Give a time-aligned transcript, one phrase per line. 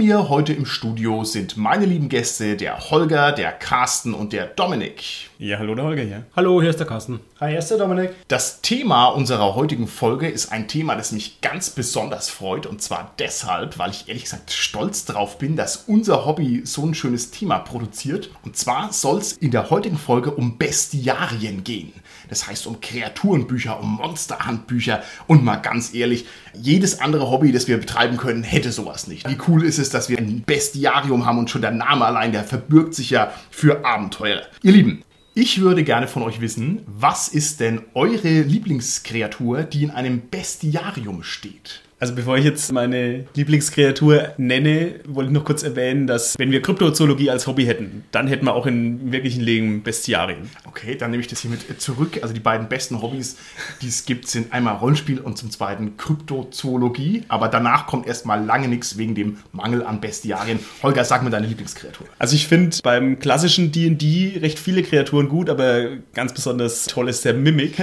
[0.00, 5.28] Mir heute im Studio sind meine lieben Gäste, der Holger, der Carsten und der Dominik.
[5.38, 6.24] Ja, hallo, der Holger hier.
[6.34, 7.20] Hallo, hier ist der Carsten.
[7.38, 8.12] Hi, hier ist der Dominik.
[8.28, 12.64] Das Thema unserer heutigen Folge ist ein Thema, das mich ganz besonders freut.
[12.64, 16.94] Und zwar deshalb, weil ich ehrlich gesagt stolz darauf bin, dass unser Hobby so ein
[16.94, 18.30] schönes Thema produziert.
[18.42, 21.92] Und zwar soll es in der heutigen Folge um Bestiarien gehen.
[22.30, 25.02] Das heißt um Kreaturenbücher, um Monsterhandbücher.
[25.26, 29.28] Und mal ganz ehrlich, jedes andere Hobby, das wir betreiben können, hätte sowas nicht.
[29.28, 32.44] Wie cool ist es, dass wir ein Bestiarium haben und schon der Name allein, der
[32.44, 34.42] verbirgt sich ja für Abenteuer.
[34.62, 35.02] Ihr Lieben,
[35.34, 41.22] ich würde gerne von euch wissen, was ist denn eure Lieblingskreatur, die in einem Bestiarium
[41.22, 41.82] steht?
[42.00, 46.62] Also bevor ich jetzt meine Lieblingskreatur nenne, wollte ich noch kurz erwähnen, dass wenn wir
[46.62, 50.48] Kryptozoologie als Hobby hätten, dann hätten wir auch in wirklichen Leben Bestiarien.
[50.66, 52.18] Okay, dann nehme ich das hiermit zurück.
[52.22, 53.36] Also die beiden besten Hobbys,
[53.82, 57.24] die es gibt, sind einmal Rollenspiel und zum zweiten Kryptozoologie.
[57.28, 60.58] Aber danach kommt erstmal lange nichts wegen dem Mangel an Bestiarien.
[60.82, 62.06] Holger, sag mir deine Lieblingskreatur.
[62.18, 67.26] Also ich finde beim klassischen D&D recht viele Kreaturen gut, aber ganz besonders toll ist
[67.26, 67.74] der Mimic,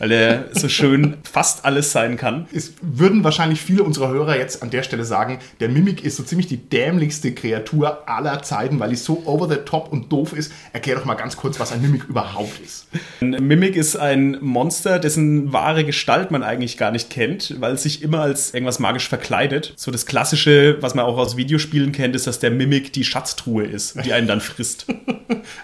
[0.00, 2.48] weil er so schön fast alles sein kann.
[2.52, 6.22] Es würden wahrscheinlich viele unserer Hörer jetzt an der Stelle sagen, der Mimic ist so
[6.22, 10.52] ziemlich die dämlichste Kreatur aller Zeiten, weil die so over the top und doof ist.
[10.72, 12.86] Erklär doch mal ganz kurz, was ein Mimic überhaupt ist.
[13.20, 17.82] Ein Mimic ist ein Monster, dessen wahre Gestalt man eigentlich gar nicht kennt, weil es
[17.82, 19.74] sich immer als irgendwas magisch verkleidet.
[19.76, 23.64] So das Klassische, was man auch aus Videospielen kennt, ist, dass der Mimic die Schatztruhe
[23.64, 24.86] ist, die einen dann frisst.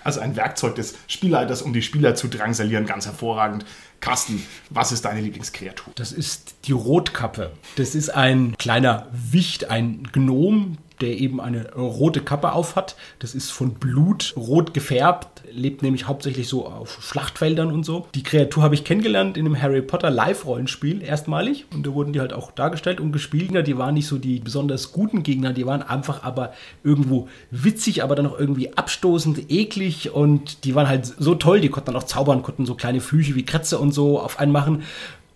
[0.02, 3.64] Also ein Werkzeug des Spielleiters, um die Spieler zu drangsalieren, ganz hervorragend.
[4.00, 5.92] Carsten, was ist deine Lieblingskreatur?
[5.96, 7.52] Das ist die Rotkappe.
[7.76, 12.96] Das ist ein kleiner Wicht, ein Gnom, der eben eine rote Kappe aufhat.
[13.18, 18.06] Das ist von Blut rot gefärbt, lebt nämlich hauptsächlich so auf Schlachtfeldern und so.
[18.14, 22.20] Die Kreatur habe ich kennengelernt in einem Harry Potter Live-Rollenspiel erstmalig und da wurden die
[22.20, 23.48] halt auch dargestellt und gespielt.
[23.66, 28.14] Die waren nicht so die besonders guten Gegner, die waren einfach aber irgendwo witzig, aber
[28.14, 32.06] dann auch irgendwie abstoßend, eklig und die waren halt so toll, die konnten dann auch
[32.06, 34.82] zaubern, konnten so kleine Flüche wie Kretze und so auf einen machen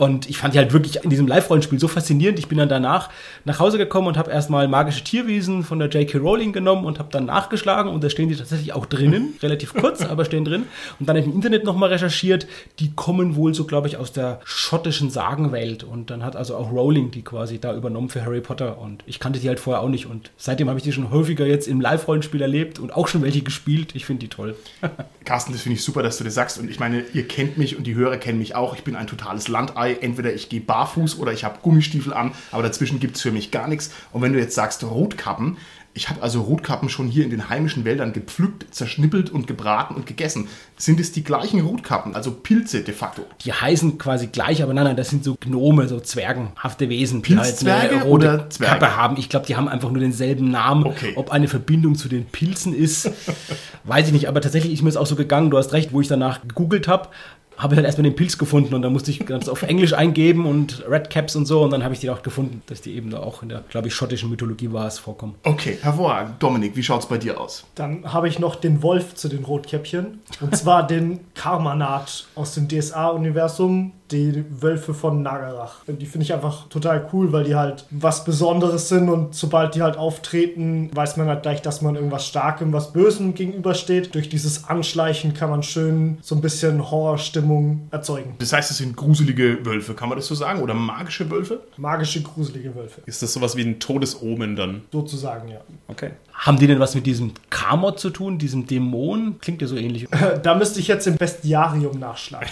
[0.02, 2.36] und ich fand die halt wirklich in diesem Live-Rollenspiel so faszinierend.
[2.40, 3.08] Ich bin dann danach
[3.44, 6.18] nach Hause gekommen und habe erstmal magische Tierwesen von der J.K.
[6.18, 7.88] Rowling genommen und habe dann nachgeschlagen.
[7.88, 9.34] Und da stehen die tatsächlich auch drinnen.
[9.44, 10.64] Relativ kurz, aber stehen drin.
[10.98, 12.48] Und dann im Internet nochmal recherchiert.
[12.80, 15.84] Die kommen wohl so, glaube ich, aus der schottischen Sagenwelt.
[15.84, 18.78] Und dann hat also auch Rowling die quasi da übernommen für Harry Potter.
[18.78, 20.06] Und ich kannte die halt vorher auch nicht.
[20.06, 23.42] Und seitdem habe ich die schon häufiger jetzt im Live-Rollenspiel erlebt und auch schon welche
[23.42, 23.94] gespielt.
[23.94, 24.56] Ich finde die toll.
[25.24, 26.58] Carsten, das finde ich super, dass du das sagst.
[26.58, 28.74] Und ich meine, ihr kennt mich und die Hörer kennen mich auch.
[28.74, 29.91] Ich bin ein totales Landei.
[30.00, 33.50] Entweder ich gehe barfuß oder ich habe Gummistiefel an, aber dazwischen gibt es für mich
[33.50, 33.92] gar nichts.
[34.12, 35.56] Und wenn du jetzt sagst Rotkappen,
[35.94, 40.06] ich habe also Rotkappen schon hier in den heimischen Wäldern gepflückt, zerschnippelt und gebraten und
[40.06, 40.48] gegessen.
[40.78, 43.24] Sind es die gleichen Rotkappen, also Pilze de facto?
[43.44, 47.36] Die heißen quasi gleich, aber nein, nein, das sind so Gnome, so zwergenhafte Wesen, die
[47.36, 48.78] halt eine rote oder Zwerge?
[48.78, 49.16] Kappe haben.
[49.18, 50.86] Ich glaube, die haben einfach nur denselben Namen.
[50.86, 51.12] Okay.
[51.16, 53.10] Ob eine Verbindung zu den Pilzen ist,
[53.84, 54.28] weiß ich nicht.
[54.28, 56.88] Aber tatsächlich ist mir es auch so gegangen, du hast recht, wo ich danach gegoogelt
[56.88, 57.08] habe,
[57.56, 60.46] habe ich dann erstmal den Pilz gefunden und dann musste ich das auf Englisch eingeben
[60.46, 63.10] und Red Caps und so und dann habe ich die auch gefunden, dass die eben
[63.10, 65.34] da auch in der, glaube ich, schottischen Mythologie war es vorkommen.
[65.44, 66.42] Okay, hervorragend.
[66.42, 67.64] Dominik, wie schaut es bei dir aus?
[67.74, 72.68] Dann habe ich noch den Wolf zu den Rotkäppchen und zwar den Karmanat aus dem
[72.68, 75.76] DSA-Universum, die Wölfe von Nagarach.
[75.86, 79.82] Die finde ich einfach total cool, weil die halt was Besonderes sind und sobald die
[79.82, 84.14] halt auftreten, weiß man halt gleich, dass man irgendwas Starkem, was Bösem gegenübersteht.
[84.14, 88.34] Durch dieses Anschleichen kann man schön so ein bisschen Horrorstimmung erzeugen.
[88.38, 90.60] Das heißt, es sind gruselige Wölfe, kann man das so sagen?
[90.60, 91.60] Oder magische Wölfe?
[91.76, 93.00] Magische, gruselige Wölfe.
[93.06, 94.82] Ist das sowas wie ein Todesomen dann?
[94.92, 95.60] Sozusagen, ja.
[95.88, 96.10] Okay.
[96.32, 99.38] Haben die denn was mit diesem Kamot zu tun, diesem Dämon?
[99.40, 100.08] Klingt ja so ähnlich.
[100.42, 102.48] Da müsste ich jetzt im Bestiarium nachschlagen.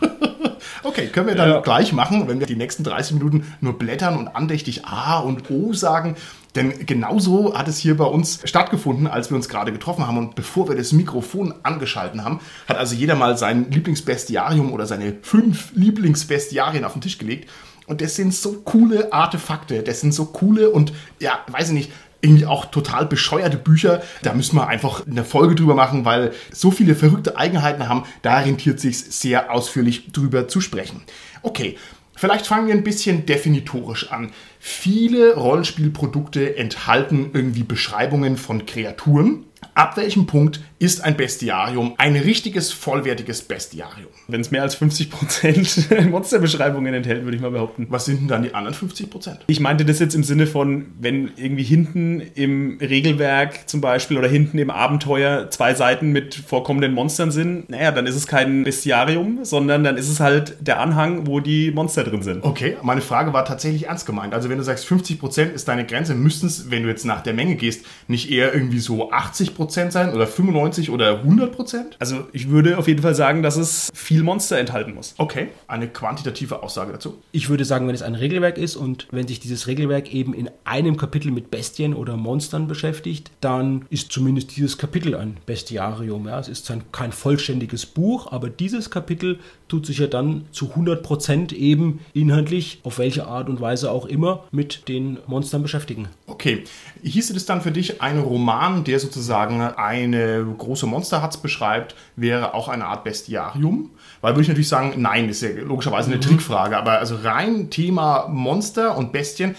[0.82, 1.60] Okay, können wir dann ja.
[1.60, 5.72] gleich machen, wenn wir die nächsten 30 Minuten nur blättern und andächtig A und O
[5.72, 6.16] sagen.
[6.54, 10.18] Denn genauso hat es hier bei uns stattgefunden, als wir uns gerade getroffen haben.
[10.18, 15.14] Und bevor wir das Mikrofon angeschalten haben, hat also jeder mal sein Lieblingsbestiarium oder seine
[15.22, 17.50] fünf Lieblingsbestiarien auf den Tisch gelegt.
[17.86, 21.92] Und das sind so coole Artefakte, das sind so coole und, ja, weiß ich nicht,
[22.24, 24.02] irgendwie auch total bescheuerte Bücher.
[24.22, 28.04] Da müssen wir einfach eine Folge drüber machen, weil so viele verrückte Eigenheiten haben.
[28.22, 31.02] Da rentiert sich sehr ausführlich drüber zu sprechen.
[31.42, 31.76] Okay,
[32.16, 34.32] vielleicht fangen wir ein bisschen definitorisch an.
[34.58, 39.44] viele Rollenspielprodukte enthalten irgendwie Beschreibungen von Kreaturen.
[39.76, 44.08] Ab welchem Punkt ist ein Bestiarium ein richtiges, vollwertiges Bestiarium?
[44.28, 47.88] Wenn es mehr als 50% Monsterbeschreibungen enthält, würde ich mal behaupten.
[47.90, 49.40] Was sind denn dann die anderen 50 Prozent?
[49.48, 54.28] Ich meinte das jetzt im Sinne von, wenn irgendwie hinten im Regelwerk zum Beispiel oder
[54.28, 59.40] hinten im Abenteuer zwei Seiten mit vorkommenden Monstern sind, naja, dann ist es kein Bestiarium,
[59.44, 62.44] sondern dann ist es halt der Anhang, wo die Monster drin sind.
[62.44, 64.34] Okay, meine Frage war tatsächlich ernst gemeint.
[64.34, 67.22] Also wenn du sagst, 50 Prozent ist deine Grenze, müssten es, wenn du jetzt nach
[67.22, 71.46] der Menge gehst, nicht eher irgendwie so 80% Prozent sein oder 95 oder 100%?
[71.46, 71.96] Prozent?
[71.98, 75.14] Also ich würde auf jeden Fall sagen, dass es viel Monster enthalten muss.
[75.16, 77.14] Okay, eine quantitative Aussage dazu.
[77.32, 80.50] Ich würde sagen, wenn es ein Regelwerk ist und wenn sich dieses Regelwerk eben in
[80.64, 86.26] einem Kapitel mit Bestien oder Monstern beschäftigt, dann ist zumindest dieses Kapitel ein Bestiarium.
[86.26, 89.38] Ja, es ist ein, kein vollständiges Buch, aber dieses Kapitel
[89.68, 94.44] tut sich ja dann zu 100% eben inhaltlich, auf welche Art und Weise auch immer,
[94.50, 96.08] mit den Monstern beschäftigen.
[96.26, 96.64] Okay,
[97.02, 102.68] hieße das dann für dich ein Roman, der sozusagen eine große Monsterhatz beschreibt, wäre auch
[102.68, 103.90] eine Art Bestiarium?
[104.20, 108.28] Weil würde ich natürlich sagen, nein, ist ja logischerweise eine Trickfrage, aber also rein Thema
[108.28, 109.54] Monster und Bestien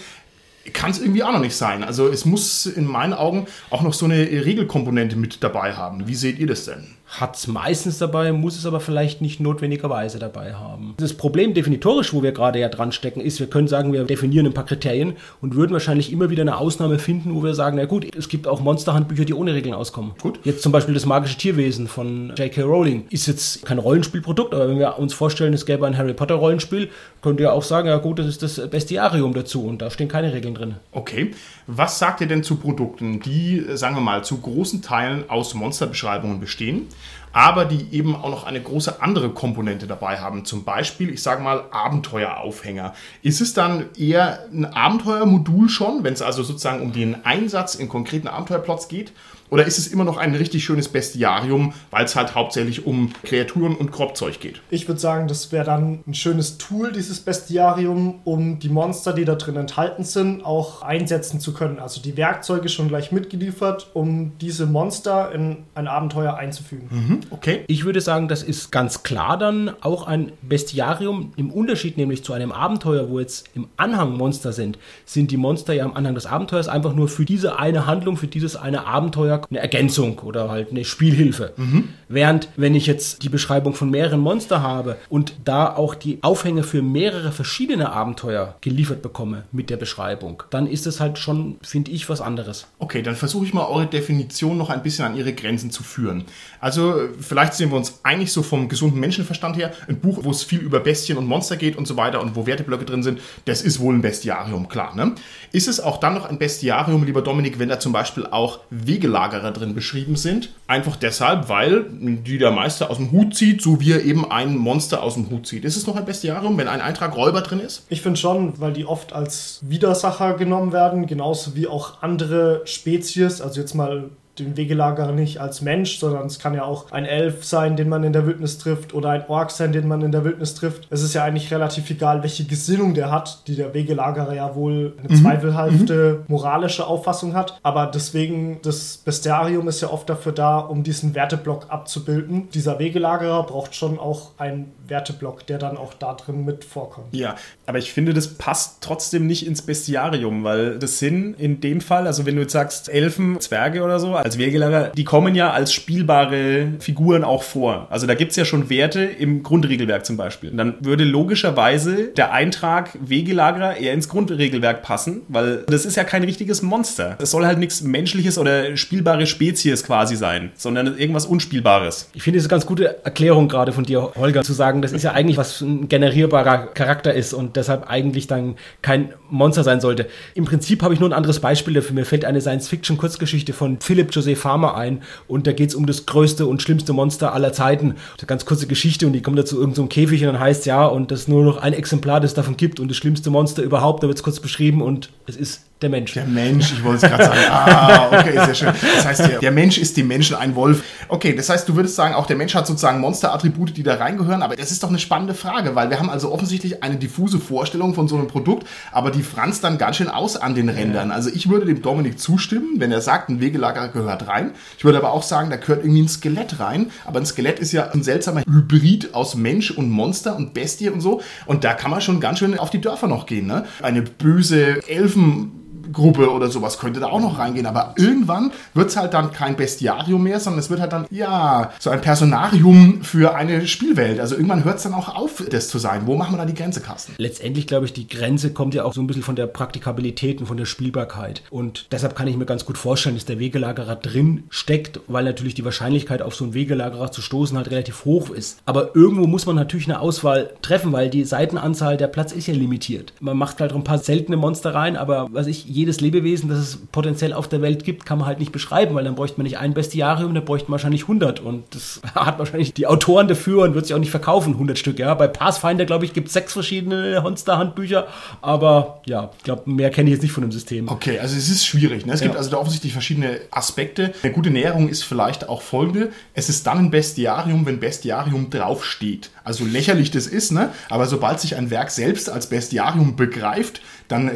[0.72, 1.84] kann es irgendwie auch noch nicht sein.
[1.84, 6.08] Also es muss in meinen Augen auch noch so eine Regelkomponente mit dabei haben.
[6.08, 6.95] Wie seht ihr das denn?
[7.08, 10.94] Hat es meistens dabei, muss es aber vielleicht nicht notwendigerweise dabei haben.
[10.98, 14.46] Das Problem definitorisch, wo wir gerade ja dran stecken, ist, wir können sagen, wir definieren
[14.46, 17.84] ein paar Kriterien und würden wahrscheinlich immer wieder eine Ausnahme finden, wo wir sagen, na
[17.84, 20.12] gut, es gibt auch Monsterhandbücher, die ohne Regeln auskommen.
[20.20, 20.40] Gut.
[20.44, 22.62] Jetzt zum Beispiel das magische Tierwesen von J.K.
[22.62, 26.34] Rowling ist jetzt kein Rollenspielprodukt, aber wenn wir uns vorstellen, es gäbe ein Harry Potter
[26.34, 26.90] Rollenspiel,
[27.22, 30.32] könnt ihr auch sagen, ja gut, das ist das Bestiarium dazu und da stehen keine
[30.32, 30.74] Regeln drin.
[30.92, 31.30] Okay.
[31.68, 36.40] Was sagt ihr denn zu Produkten, die, sagen wir mal, zu großen Teilen aus Monsterbeschreibungen
[36.40, 36.86] bestehen?
[37.36, 40.46] Aber die eben auch noch eine große andere Komponente dabei haben.
[40.46, 42.94] Zum Beispiel, ich sage mal, Abenteueraufhänger.
[43.20, 47.90] Ist es dann eher ein Abenteuermodul schon, wenn es also sozusagen um den Einsatz in
[47.90, 49.12] konkreten Abenteuerplots geht?
[49.50, 53.76] Oder ist es immer noch ein richtig schönes Bestiarium, weil es halt hauptsächlich um Kreaturen
[53.76, 54.60] und Korbzeug geht?
[54.70, 59.24] Ich würde sagen, das wäre dann ein schönes Tool, dieses Bestiarium, um die Monster, die
[59.24, 61.78] da drin enthalten sind, auch einsetzen zu können.
[61.78, 66.88] Also die Werkzeuge schon gleich mitgeliefert, um diese Monster in ein Abenteuer einzufügen.
[66.90, 67.64] Mhm, okay.
[67.68, 71.32] Ich würde sagen, das ist ganz klar dann auch ein Bestiarium.
[71.36, 75.72] Im Unterschied nämlich zu einem Abenteuer, wo jetzt im Anhang Monster sind, sind die Monster
[75.72, 79.35] ja am Anhang des Abenteuers einfach nur für diese eine Handlung, für dieses eine Abenteuer
[79.50, 81.52] eine Ergänzung oder halt eine Spielhilfe.
[81.56, 81.88] Mhm.
[82.08, 86.62] Während, wenn ich jetzt die Beschreibung von mehreren Monster habe und da auch die Aufhänge
[86.62, 91.90] für mehrere verschiedene Abenteuer geliefert bekomme mit der Beschreibung, dann ist es halt schon, finde
[91.90, 92.66] ich, was anderes.
[92.78, 96.24] Okay, dann versuche ich mal eure Definition noch ein bisschen an ihre Grenzen zu führen.
[96.60, 99.72] Also, vielleicht sehen wir uns eigentlich so vom gesunden Menschenverstand her.
[99.88, 102.46] Ein Buch, wo es viel über Bestien und Monster geht und so weiter und wo
[102.46, 104.94] Werteblöcke drin sind, das ist wohl ein Bestiarium, klar.
[104.94, 105.14] Ne?
[105.52, 109.25] Ist es auch dann noch ein Bestiarium, lieber Dominik, wenn da zum Beispiel auch Wegelager
[109.26, 110.50] Lagerer drin beschrieben sind.
[110.66, 114.56] Einfach deshalb, weil die der Meister aus dem Hut zieht, so wie er eben ein
[114.56, 115.64] Monster aus dem Hut zieht.
[115.64, 117.84] Ist es noch ein Bestiarium, wenn ein Eintrag Räuber drin ist?
[117.88, 123.40] Ich finde schon, weil die oft als Widersacher genommen werden, genauso wie auch andere Spezies.
[123.40, 127.44] Also jetzt mal den Wegelagerer nicht als Mensch, sondern es kann ja auch ein Elf
[127.44, 130.24] sein, den man in der Wildnis trifft, oder ein Ork sein, den man in der
[130.24, 130.86] Wildnis trifft.
[130.90, 134.94] Es ist ja eigentlich relativ egal, welche Gesinnung der hat, die der Wegelagerer ja wohl
[134.98, 135.22] eine mhm.
[135.22, 136.24] zweifelhafte mhm.
[136.28, 137.58] moralische Auffassung hat.
[137.62, 142.48] Aber deswegen, das Bestiarium ist ja oft dafür da, um diesen Werteblock abzubilden.
[142.52, 147.14] Dieser Wegelagerer braucht schon auch einen Werteblock, der dann auch da drin mit vorkommt.
[147.14, 147.36] Ja,
[147.66, 152.06] aber ich finde, das passt trotzdem nicht ins Bestiarium, weil das sind in dem Fall,
[152.06, 155.72] also wenn du jetzt sagst Elfen, Zwerge oder so, als Wegelager, die kommen ja als
[155.72, 157.86] spielbare Figuren auch vor.
[157.90, 160.50] Also da gibt es ja schon Werte im Grundregelwerk zum Beispiel.
[160.50, 166.02] Und dann würde logischerweise der Eintrag Wegelagerer eher ins Grundregelwerk passen, weil das ist ja
[166.02, 167.16] kein richtiges Monster.
[167.20, 172.10] Es soll halt nichts Menschliches oder spielbare Spezies quasi sein, sondern irgendwas Unspielbares.
[172.12, 175.04] Ich finde es eine ganz gute Erklärung gerade von dir, Holger, zu sagen, das ist
[175.04, 180.08] ja eigentlich was ein generierbarer Charakter ist und deshalb eigentlich dann kein Monster sein sollte.
[180.34, 181.94] Im Prinzip habe ich nur ein anderes Beispiel dafür.
[181.94, 186.06] Mir fällt eine Science-Fiction-Kurzgeschichte von Philip José Farmer ein und da geht es um das
[186.06, 187.96] größte und schlimmste Monster aller Zeiten.
[188.18, 190.86] Eine ganz kurze Geschichte und die kommt dazu irgendein so Käfig und dann heißt ja
[190.86, 194.02] und das nur noch ein Exemplar, das es davon gibt und das schlimmste Monster überhaupt,
[194.02, 196.14] da wird es kurz beschrieben und es ist Der Mensch.
[196.14, 197.40] Der Mensch, ich wollte es gerade sagen.
[197.50, 198.72] Ah, okay, sehr schön.
[198.96, 200.82] Das heißt, der, der Mensch ist dem Menschen ein Wolf.
[201.08, 204.42] Okay, das heißt, du würdest sagen, auch der Mensch hat sozusagen Monsterattribute, die da reingehören.
[204.42, 207.92] Aber das ist doch eine spannende Frage, weil wir haben also offensichtlich eine diffuse Vorstellung
[207.92, 211.10] von so einem Produkt, aber die franzt dann ganz schön aus an den Rändern.
[211.10, 214.52] Also ich würde dem Dominik zustimmen, wenn er sagt, ein Wegelager gehört rein.
[214.78, 216.90] Ich würde aber auch sagen, da gehört irgendwie ein Skelett rein.
[217.04, 221.02] Aber ein Skelett ist ja ein seltsamer Hybrid aus Mensch und Monster und Bestie und
[221.02, 221.20] so.
[221.44, 223.46] Und da kann man schon ganz schön auf die Dörfer noch gehen.
[223.46, 223.66] Ne?
[223.82, 225.52] Eine böse Elfen.
[225.92, 227.66] Gruppe oder sowas könnte da auch noch reingehen.
[227.66, 231.72] Aber irgendwann wird es halt dann kein Bestiarium mehr, sondern es wird halt dann, ja,
[231.78, 234.20] so ein Personarium für eine Spielwelt.
[234.20, 236.02] Also irgendwann hört es dann auch auf, das zu sein.
[236.06, 237.14] Wo machen wir da die Grenze, Carsten?
[237.18, 240.46] Letztendlich glaube ich, die Grenze kommt ja auch so ein bisschen von der Praktikabilität und
[240.46, 241.42] von der Spielbarkeit.
[241.50, 245.54] Und deshalb kann ich mir ganz gut vorstellen, dass der Wegelagerer drin steckt, weil natürlich
[245.54, 248.58] die Wahrscheinlichkeit, auf so einen Wegelagerer zu stoßen, halt relativ hoch ist.
[248.66, 252.54] Aber irgendwo muss man natürlich eine Auswahl treffen, weil die Seitenanzahl, der Platz ist ja
[252.54, 253.12] limitiert.
[253.20, 256.78] Man macht halt ein paar seltene Monster rein, aber was ich, jedes Lebewesen, das es
[256.90, 259.58] potenziell auf der Welt gibt, kann man halt nicht beschreiben, weil dann bräuchte man nicht
[259.58, 263.74] ein Bestiarium, dann bräuchte man wahrscheinlich 100 und das hat wahrscheinlich die Autoren dafür und
[263.74, 264.98] wird sich auch nicht verkaufen, 100 Stück.
[264.98, 268.06] Ja, bei Pathfinder, glaube ich, gibt es sechs verschiedene Monster-Handbücher,
[268.42, 270.88] aber ja, ich glaube, mehr kenne ich jetzt nicht von dem System.
[270.88, 272.06] Okay, also es ist schwierig.
[272.06, 272.12] Ne?
[272.14, 272.38] Es gibt Ja.
[272.38, 274.12] also da offensichtlich verschiedene Aspekte.
[274.22, 276.10] Eine gute Näherung ist vielleicht auch folgende.
[276.34, 279.30] Es ist dann ein Bestiarium, wenn Bestiarium draufsteht.
[279.44, 280.70] Also lächerlich das ist, ne?
[280.88, 284.30] aber sobald sich ein Werk selbst als Bestiarium begreift, dann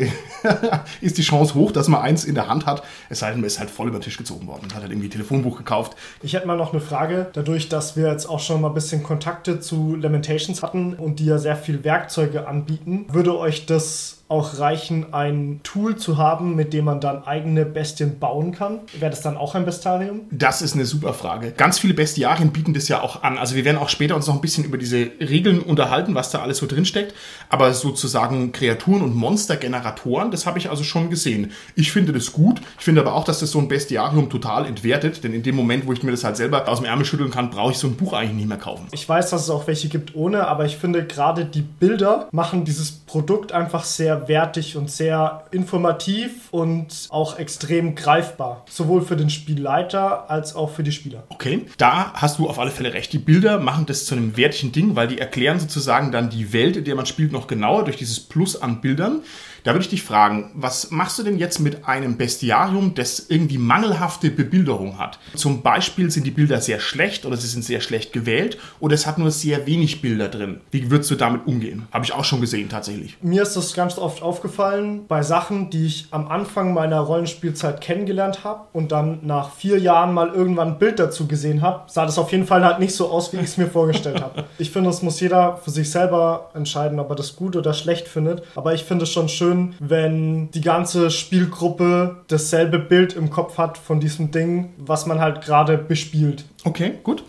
[1.00, 2.83] ist die Chance hoch, dass man eins in der Hand hat.
[3.09, 4.93] Es sei denn, man ist halt voll über den Tisch gezogen worden und hat halt
[4.93, 5.97] irgendwie ein Telefonbuch gekauft.
[6.23, 7.29] Ich hätte mal noch eine Frage.
[7.33, 11.27] Dadurch, dass wir jetzt auch schon mal ein bisschen Kontakte zu Lamentations hatten und die
[11.27, 16.73] ja sehr viel Werkzeuge anbieten, würde euch das auch reichen, ein Tool zu haben, mit
[16.73, 18.81] dem man dann eigene Bestien bauen kann?
[18.99, 20.23] Wäre das dann auch ein Bestarium?
[20.31, 21.51] Das ist eine super Frage.
[21.51, 23.39] Ganz viele Bestiarien bieten das ja auch an.
[23.39, 26.43] Also wir werden auch später uns noch ein bisschen über diese Regeln unterhalten, was da
[26.43, 27.13] alles so drin steckt.
[27.49, 31.51] Aber sozusagen Kreaturen und Monstergeneratoren, das habe ich also schon gesehen.
[31.75, 32.61] Ich finde das gut.
[32.79, 35.25] Ich finde aber auch, dass das so ein Bestiarium total entwertet.
[35.25, 37.51] Denn in dem Moment, wo ich mir das halt selber aus dem Ärmel schütteln kann,
[37.51, 38.87] brauche ich so ein Buch eigentlich nicht mehr kaufen.
[38.93, 42.65] Ich weiß, dass es auch welche gibt ohne, aber ich finde gerade die Bilder machen
[42.65, 48.65] dieses Produkt einfach sehr wertig und sehr informativ und auch extrem greifbar.
[48.69, 51.25] Sowohl für den Spielleiter als auch für die Spieler.
[51.29, 53.12] Okay, da hast du auf alle Fälle recht.
[53.12, 56.77] Die Bilder machen das zu einem wertigen Ding, weil die erklären sozusagen dann die Welt,
[56.77, 59.23] in der man spielt, noch genauer durch dieses Plus an Bildern.
[59.64, 63.59] Da würde ich dich fragen, was machst du denn jetzt mit einem Bestiarium, das irgendwie
[63.59, 65.19] mangelhafte Bebilderung hat?
[65.35, 69.07] Zum Beispiel sind die Bilder sehr schlecht oder sie sind sehr schlecht gewählt oder es
[69.07, 70.61] hat nur sehr wenig Bilder drin.
[70.71, 71.87] Wie würdest du damit umgehen?
[71.93, 73.17] Habe ich auch schon gesehen tatsächlich.
[73.23, 78.45] Mir ist das ganz oft aufgefallen bei Sachen, die ich am Anfang meiner Rollenspielzeit kennengelernt
[78.45, 82.19] habe und dann nach vier Jahren mal irgendwann ein Bild dazu gesehen habe, sah das
[82.19, 84.45] auf jeden Fall halt nicht so aus, wie ich es mir vorgestellt habe.
[84.59, 88.09] Ich finde, das muss jeder für sich selber entscheiden, ob er das gut oder schlecht
[88.09, 88.43] findet.
[88.55, 93.78] Aber ich finde es schon schön, wenn die ganze Spielgruppe dasselbe Bild im Kopf hat
[93.78, 96.45] von diesem Ding, was man halt gerade bespielt.
[96.64, 97.25] Okay, gut.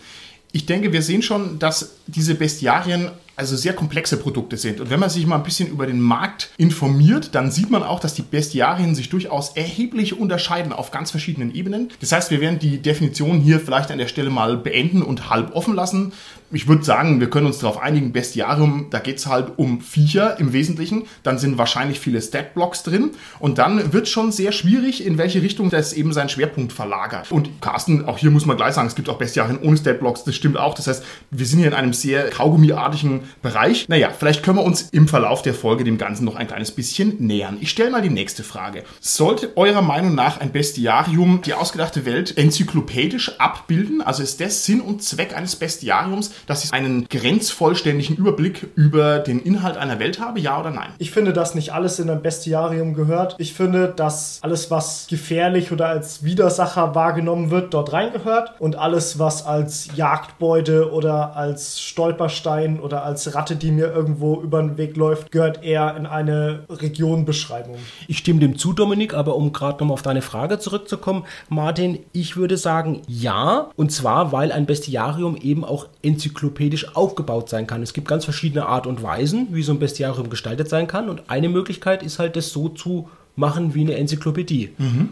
[0.52, 4.80] Ich denke, wir sehen schon, dass diese Bestiarien also sehr komplexe Produkte sind.
[4.80, 7.98] Und wenn man sich mal ein bisschen über den Markt informiert, dann sieht man auch,
[7.98, 11.88] dass die Bestiarien sich durchaus erheblich unterscheiden auf ganz verschiedenen Ebenen.
[12.00, 15.54] Das heißt, wir werden die Definition hier vielleicht an der Stelle mal beenden und halb
[15.54, 16.12] offen lassen.
[16.54, 20.38] Ich würde sagen, wir können uns darauf einigen, Bestiarium, da geht es halt um Viecher
[20.38, 21.04] im Wesentlichen.
[21.22, 23.12] Dann sind wahrscheinlich viele Statblocks drin.
[23.38, 27.32] Und dann wird schon sehr schwierig, in welche Richtung das eben seinen Schwerpunkt verlagert.
[27.32, 30.36] Und Carsten, auch hier muss man gleich sagen, es gibt auch Bestiarien ohne Statblocks, das
[30.36, 30.74] stimmt auch.
[30.74, 33.88] Das heißt, wir sind hier in einem sehr kaugummiartigen Bereich.
[33.88, 37.16] Naja, vielleicht können wir uns im Verlauf der Folge dem Ganzen noch ein kleines bisschen
[37.18, 37.56] nähern.
[37.60, 38.84] Ich stelle mal die nächste Frage.
[39.00, 44.02] Sollte eurer Meinung nach ein Bestiarium die ausgedachte Welt enzyklopädisch abbilden?
[44.02, 49.40] Also ist das Sinn und Zweck eines Bestiariums, dass ich einen grenzvollständigen Überblick über den
[49.40, 50.40] Inhalt einer Welt habe?
[50.40, 50.90] Ja oder nein?
[50.98, 53.36] Ich finde, dass nicht alles in ein Bestiarium gehört.
[53.38, 58.54] Ich finde, dass alles, was gefährlich oder als Widersacher wahrgenommen wird, dort reingehört.
[58.58, 64.60] Und alles, was als Jagdbeute oder als Stolperstein oder als Ratte, die mir irgendwo über
[64.60, 67.76] den Weg läuft, gehört eher in eine Regionbeschreibung.
[68.08, 72.36] Ich stimme dem zu, Dominik, aber um gerade nochmal auf deine Frage zurückzukommen, Martin, ich
[72.36, 73.70] würde sagen ja.
[73.76, 75.86] Und zwar, weil ein Bestiarium eben auch
[76.32, 77.82] enzyklopädisch aufgebaut sein kann.
[77.82, 81.08] Es gibt ganz verschiedene Art und Weisen, wie so ein Bestiarium gestaltet sein kann.
[81.08, 84.70] Und eine Möglichkeit ist halt, das so zu machen wie eine Enzyklopädie.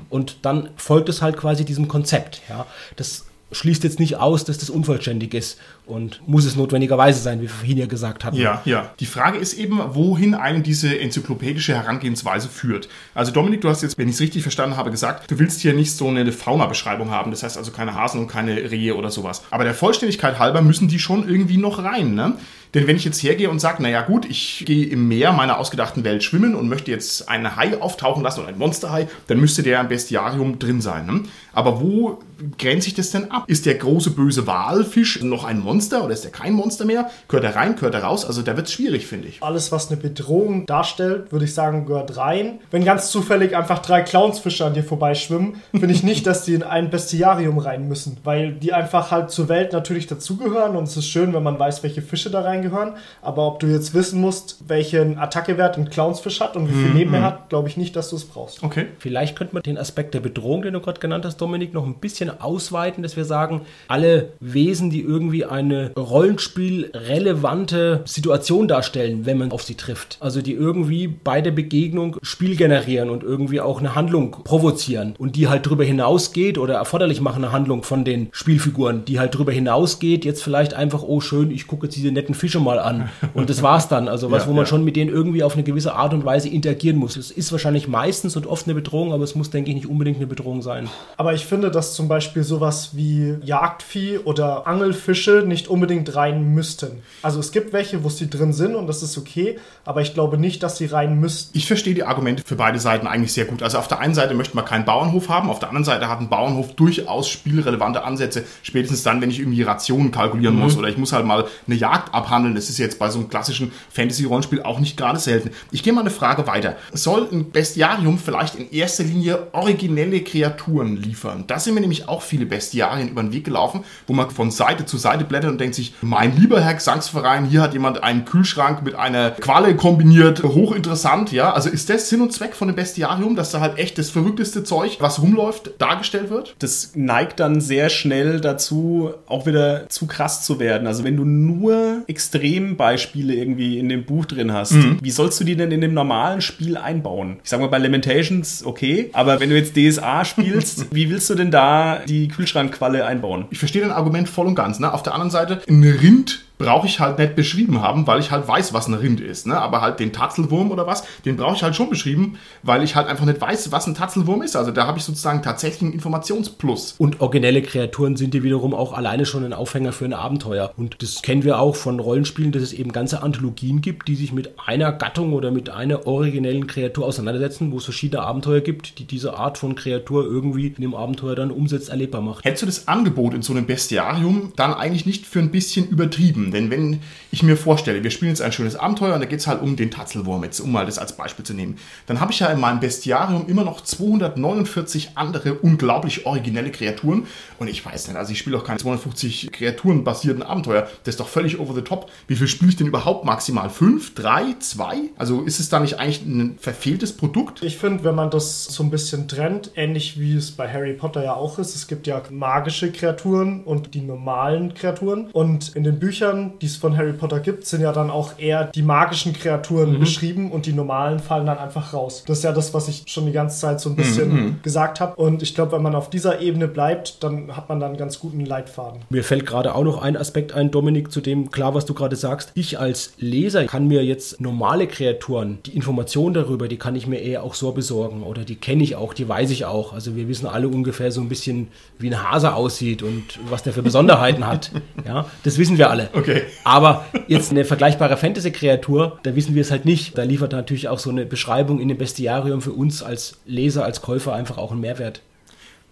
[0.08, 2.42] Und dann folgt es halt quasi diesem Konzept.
[2.48, 2.66] Ja.
[2.96, 5.58] Das schließt jetzt nicht aus, dass das unvollständig ist
[5.90, 8.36] und muss es notwendigerweise sein, wie wir vorhin ja gesagt haben.
[8.36, 8.90] Ja, ja.
[9.00, 12.88] Die Frage ist eben, wohin einen diese enzyklopädische Herangehensweise führt.
[13.14, 15.72] Also Dominik, du hast jetzt, wenn ich es richtig verstanden habe, gesagt, du willst hier
[15.72, 17.30] nicht so eine Fauna-Beschreibung haben.
[17.30, 19.42] Das heißt also keine Hasen und keine Rehe oder sowas.
[19.50, 22.14] Aber der Vollständigkeit halber müssen die schon irgendwie noch rein.
[22.14, 22.34] Ne?
[22.74, 26.04] Denn wenn ich jetzt hergehe und sage, naja gut, ich gehe im Meer meiner ausgedachten
[26.04, 29.80] Welt schwimmen und möchte jetzt einen Hai auftauchen lassen oder ein Monsterhai, dann müsste der
[29.80, 31.06] im Bestiarium drin sein.
[31.06, 31.22] Ne?
[31.52, 32.20] Aber wo
[32.58, 33.44] grenzt sich das denn ab?
[33.48, 37.10] Ist der große böse Walfisch noch ein Monster oder ist er kein Monster mehr?
[37.28, 38.24] Gehört er rein, gehört er raus?
[38.24, 39.42] Also da wird es schwierig, finde ich.
[39.42, 42.60] Alles, was eine Bedrohung darstellt, würde ich sagen, gehört rein.
[42.70, 46.62] Wenn ganz zufällig einfach drei Clownsfische an dir vorbeischwimmen, finde ich nicht, dass die in
[46.62, 51.08] ein Bestiarium rein müssen, weil die einfach halt zur Welt natürlich dazugehören und es ist
[51.08, 52.94] schön, wenn man weiß, welche Fische da reingehören.
[53.22, 57.14] Aber ob du jetzt wissen musst, welchen Attackewert ein Clownsfisch hat und wie viel Leben
[57.14, 58.62] er hat, glaube ich nicht, dass du es brauchst.
[58.62, 58.86] Okay.
[58.98, 61.94] Vielleicht könnte man den Aspekt der Bedrohung, den du gerade genannt hast, Dominik, noch ein
[61.94, 69.52] bisschen ausweiten, dass wir sagen, alle Wesen, die irgendwie eine rollenspielrelevante Situation darstellen, wenn man
[69.52, 70.16] auf sie trifft.
[70.20, 75.36] Also die irgendwie bei der Begegnung Spiel generieren und irgendwie auch eine Handlung provozieren und
[75.36, 79.52] die halt darüber hinausgeht oder erforderlich machen eine Handlung von den Spielfiguren, die halt darüber
[79.52, 83.50] hinausgeht, jetzt vielleicht einfach, oh schön, ich gucke jetzt diese netten Fische mal an und
[83.50, 84.08] das war's dann.
[84.08, 84.66] Also was, Ja, wo man ja.
[84.66, 87.16] schon mit denen irgendwie auf eine gewisse Art und Weise interagieren muss.
[87.16, 90.16] Es ist wahrscheinlich meistens und oft eine Bedrohung, aber es muss, denke ich, nicht unbedingt
[90.16, 90.88] eine Bedrohung sein.
[91.16, 97.02] Aber ich finde, dass zum Beispiel sowas wie Jagdvieh oder Angelfische nicht unbedingt rein müssten.
[97.22, 100.38] Also es gibt welche, wo sie drin sind und das ist okay, aber ich glaube
[100.38, 101.56] nicht, dass sie rein müssten.
[101.56, 103.62] Ich verstehe die Argumente für beide Seiten eigentlich sehr gut.
[103.62, 106.20] Also auf der einen Seite möchte man keinen Bauernhof haben, auf der anderen Seite hat
[106.20, 110.96] ein Bauernhof durchaus spielrelevante Ansätze, spätestens dann, wenn ich irgendwie Rationen kalkulieren muss oder ich
[110.96, 112.54] muss halt mal eine Jagd abhandeln.
[112.54, 115.50] Das ist jetzt bei so einem klassischen Fantasy-Rollenspiel auch nicht gerade selten.
[115.70, 116.76] Ich gehe mal eine Frage weiter.
[116.92, 121.44] Soll ein Bestiarium vielleicht in erster Linie originelle Kreaturen liefern?
[121.46, 124.86] Da sind mir nämlich auch viele Bestiarien über den Weg gelaufen, wo man von Seite
[124.86, 128.82] zu Seite blättert und denkt sich, mein lieber Herr Gesangsverein, hier hat jemand einen Kühlschrank
[128.82, 131.52] mit einer Qualle kombiniert, hochinteressant, ja.
[131.52, 134.64] Also ist das Sinn und Zweck von einem Bestiarium, dass da halt echt das verrückteste
[134.64, 136.54] Zeug, was rumläuft, dargestellt wird?
[136.58, 140.86] das neigt dann sehr schnell dazu, auch wieder zu krass zu werden.
[140.86, 145.56] Also wenn du nur Extrembeispiele irgendwie in dem Buch drin hast, wie sollst du die
[145.56, 147.38] denn in dem normalen Spiel einbauen?
[147.42, 151.34] Ich sag mal, bei Lamentations okay, aber wenn du jetzt DSA spielst, wie willst du
[151.34, 153.46] denn da die Kühlschrankqualle einbauen?
[153.50, 154.78] Ich verstehe dein Argument voll und ganz.
[154.78, 154.92] Ne?
[154.92, 158.46] Auf der anderen Seite, ein Rind brauche ich halt nicht beschrieben haben, weil ich halt
[158.46, 159.46] weiß, was ein Rind ist.
[159.46, 159.58] Ne?
[159.58, 163.08] Aber halt den Tatzelwurm oder was, den brauche ich halt schon beschrieben, weil ich halt
[163.08, 164.56] einfach nicht weiß, was ein Tatzelwurm ist.
[164.56, 166.96] Also da habe ich sozusagen tatsächlich einen Informationsplus.
[166.98, 170.72] Und originelle Kreaturen sind ja wiederum auch alleine schon ein Aufhänger für ein Abenteuer.
[170.76, 174.32] Und das kennen wir auch von Rollenspielen, dass es eben ganze Anthologien gibt, die sich
[174.32, 179.04] mit einer Gattung oder mit einer originellen Kreatur auseinandersetzen, wo es verschiedene Abenteuer gibt, die
[179.04, 182.44] diese Art von Kreatur irgendwie in dem Abenteuer dann umsetzt, erlebbar macht.
[182.44, 186.49] Hättest du das Angebot in so einem Bestiarium dann eigentlich nicht für ein bisschen übertrieben?
[186.50, 189.46] Denn wenn ich mir vorstelle, wir spielen jetzt ein schönes Abenteuer und da geht es
[189.46, 191.76] halt um den Tatzelwurm, jetzt um mal das als Beispiel zu nehmen,
[192.06, 197.26] dann habe ich ja in meinem Bestiarium immer noch 249 andere unglaublich originelle Kreaturen
[197.58, 201.28] und ich weiß nicht, also ich spiele auch keine 250 kreaturenbasierten Abenteuer, das ist doch
[201.28, 202.10] völlig over the top.
[202.26, 203.70] Wie viel spiele ich denn überhaupt maximal?
[203.70, 204.14] Fünf?
[204.14, 204.54] Drei?
[204.58, 205.10] Zwei?
[205.16, 207.62] Also ist es da nicht eigentlich ein verfehltes Produkt?
[207.62, 211.24] Ich finde, wenn man das so ein bisschen trennt, ähnlich wie es bei Harry Potter
[211.24, 215.26] ja auch ist, es gibt ja magische Kreaturen und die normalen Kreaturen.
[215.32, 218.64] Und in den Büchern, die es von Harry Potter gibt, sind ja dann auch eher
[218.64, 222.24] die magischen Kreaturen beschrieben und die normalen fallen dann einfach raus.
[222.26, 225.16] Das ist ja das, was ich schon die ganze Zeit so ein bisschen gesagt habe.
[225.16, 228.18] Und ich glaube, wenn man auf dieser Ebene bleibt, dann hat man dann einen ganz
[228.18, 229.02] guten Leitfaden.
[229.10, 232.16] Mir fällt gerade auch noch ein Aspekt ein, Dominik, zu dem klar, was du gerade
[232.16, 232.52] sagst.
[232.54, 237.18] Ich als Leser kann mir jetzt normale Kreaturen, die Information darüber, die kann ich mir
[237.18, 239.92] eher auch so besorgen oder die kenne ich auch, die weiß ich auch.
[239.92, 243.72] Also wir wissen alle ungefähr so ein bisschen, wie ein Hase aussieht und was der
[243.72, 244.70] für Besonderheiten hat.
[245.06, 246.10] Ja, das wissen wir alle.
[246.20, 246.42] Okay.
[246.64, 250.16] Aber jetzt eine vergleichbare Fantasy-Kreatur, da wissen wir es halt nicht.
[250.16, 254.02] Da liefert natürlich auch so eine Beschreibung in dem Bestiarium für uns als Leser, als
[254.02, 255.22] Käufer einfach auch einen Mehrwert.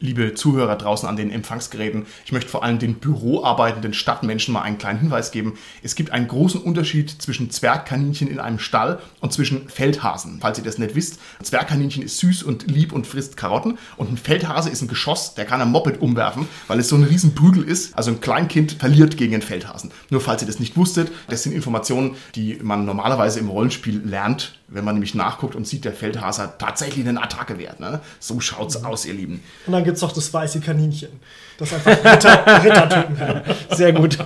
[0.00, 4.78] Liebe Zuhörer draußen an den Empfangsgeräten, ich möchte vor allem den büroarbeitenden Stadtmenschen mal einen
[4.78, 5.58] kleinen Hinweis geben.
[5.82, 10.38] Es gibt einen großen Unterschied zwischen Zwergkaninchen in einem Stall und zwischen Feldhasen.
[10.40, 14.12] Falls ihr das nicht wisst, ein Zwergkaninchen ist süß und lieb und frisst Karotten und
[14.12, 17.34] ein Feldhase ist ein Geschoss, der kann ein Moped umwerfen, weil es so ein riesen
[17.34, 17.96] Prügel ist.
[17.96, 19.90] Also ein Kleinkind verliert gegen einen Feldhasen.
[20.10, 24.54] Nur falls ihr das nicht wusstet, das sind Informationen, die man normalerweise im Rollenspiel lernt,
[24.68, 27.80] wenn man nämlich nachguckt und sieht, der Feldhase hat tatsächlich eine Attacke wert.
[27.80, 28.00] Ne?
[28.20, 29.42] So schaut's aus, ihr Lieben.
[29.66, 31.08] Und dann gibt es auch das weiße Kaninchen,
[31.56, 33.42] das einfach Ritter, Rittertypen kann.
[33.70, 34.18] Sehr gut.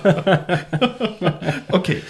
[1.71, 2.01] Okay.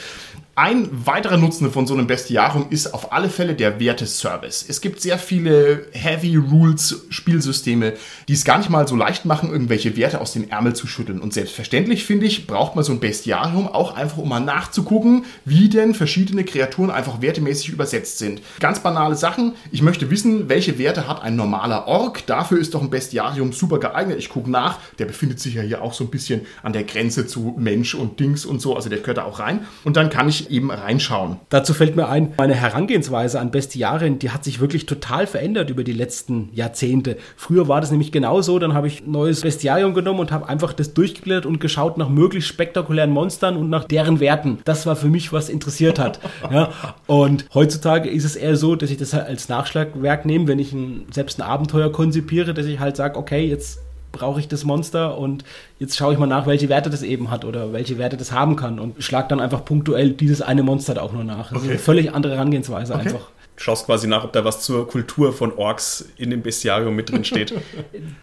[0.55, 4.63] Ein weiterer Nutzen von so einem Bestiarium ist auf alle Fälle der Werteservice.
[4.67, 7.93] Es gibt sehr viele Heavy Rules Spielsysteme,
[8.27, 11.21] die es gar nicht mal so leicht machen, irgendwelche Werte aus dem Ärmel zu schütteln.
[11.21, 15.69] Und selbstverständlich, finde ich, braucht man so ein Bestiarium auch einfach, um mal nachzugucken, wie
[15.69, 18.43] denn verschiedene Kreaturen einfach wertemäßig übersetzt sind.
[18.59, 19.55] Ganz banale Sachen.
[19.71, 22.27] Ich möchte wissen, welche Werte hat ein normaler Ork.
[22.27, 24.19] Dafür ist doch ein Bestiarium super geeignet.
[24.19, 24.77] Ich gucke nach.
[24.99, 28.19] Der befindet sich ja hier auch so ein bisschen an der Grenze zu Mensch und
[28.19, 28.75] Dings und so.
[28.75, 29.65] Also der gehört da auch rein.
[29.83, 31.38] Und dann kann ich eben reinschauen.
[31.49, 35.84] Dazu fällt mir ein, meine Herangehensweise an Bestiarien, die hat sich wirklich total verändert über
[35.84, 37.17] die letzten Jahrzehnte.
[37.36, 40.73] Früher war das nämlich genauso, dann habe ich ein neues Bestiarium genommen und habe einfach
[40.73, 44.60] das durchgeblättert und geschaut nach möglichst spektakulären Monstern und nach deren Werten.
[44.65, 46.19] Das war für mich, was interessiert hat.
[46.51, 46.69] ja.
[47.08, 50.73] Und heutzutage ist es eher so, dass ich das halt als Nachschlagwerk nehme, wenn ich
[50.73, 53.79] ein, selbst ein Abenteuer konzipiere, dass ich halt sage, okay, jetzt
[54.13, 55.43] brauche ich das Monster und
[55.80, 58.56] jetzt schaue ich mal nach, welche Werte das eben hat oder welche Werte das haben
[58.56, 61.49] kann und schlag dann einfach punktuell dieses eine Monster da auch nur nach.
[61.49, 61.65] Das Okay.
[61.65, 63.10] ist eine völlig andere Herangehensweise Okay.
[63.10, 63.28] einfach.
[63.55, 67.23] Schaust quasi nach, ob da was zur Kultur von Orks in dem Bestiarium mit drin
[67.23, 67.53] steht.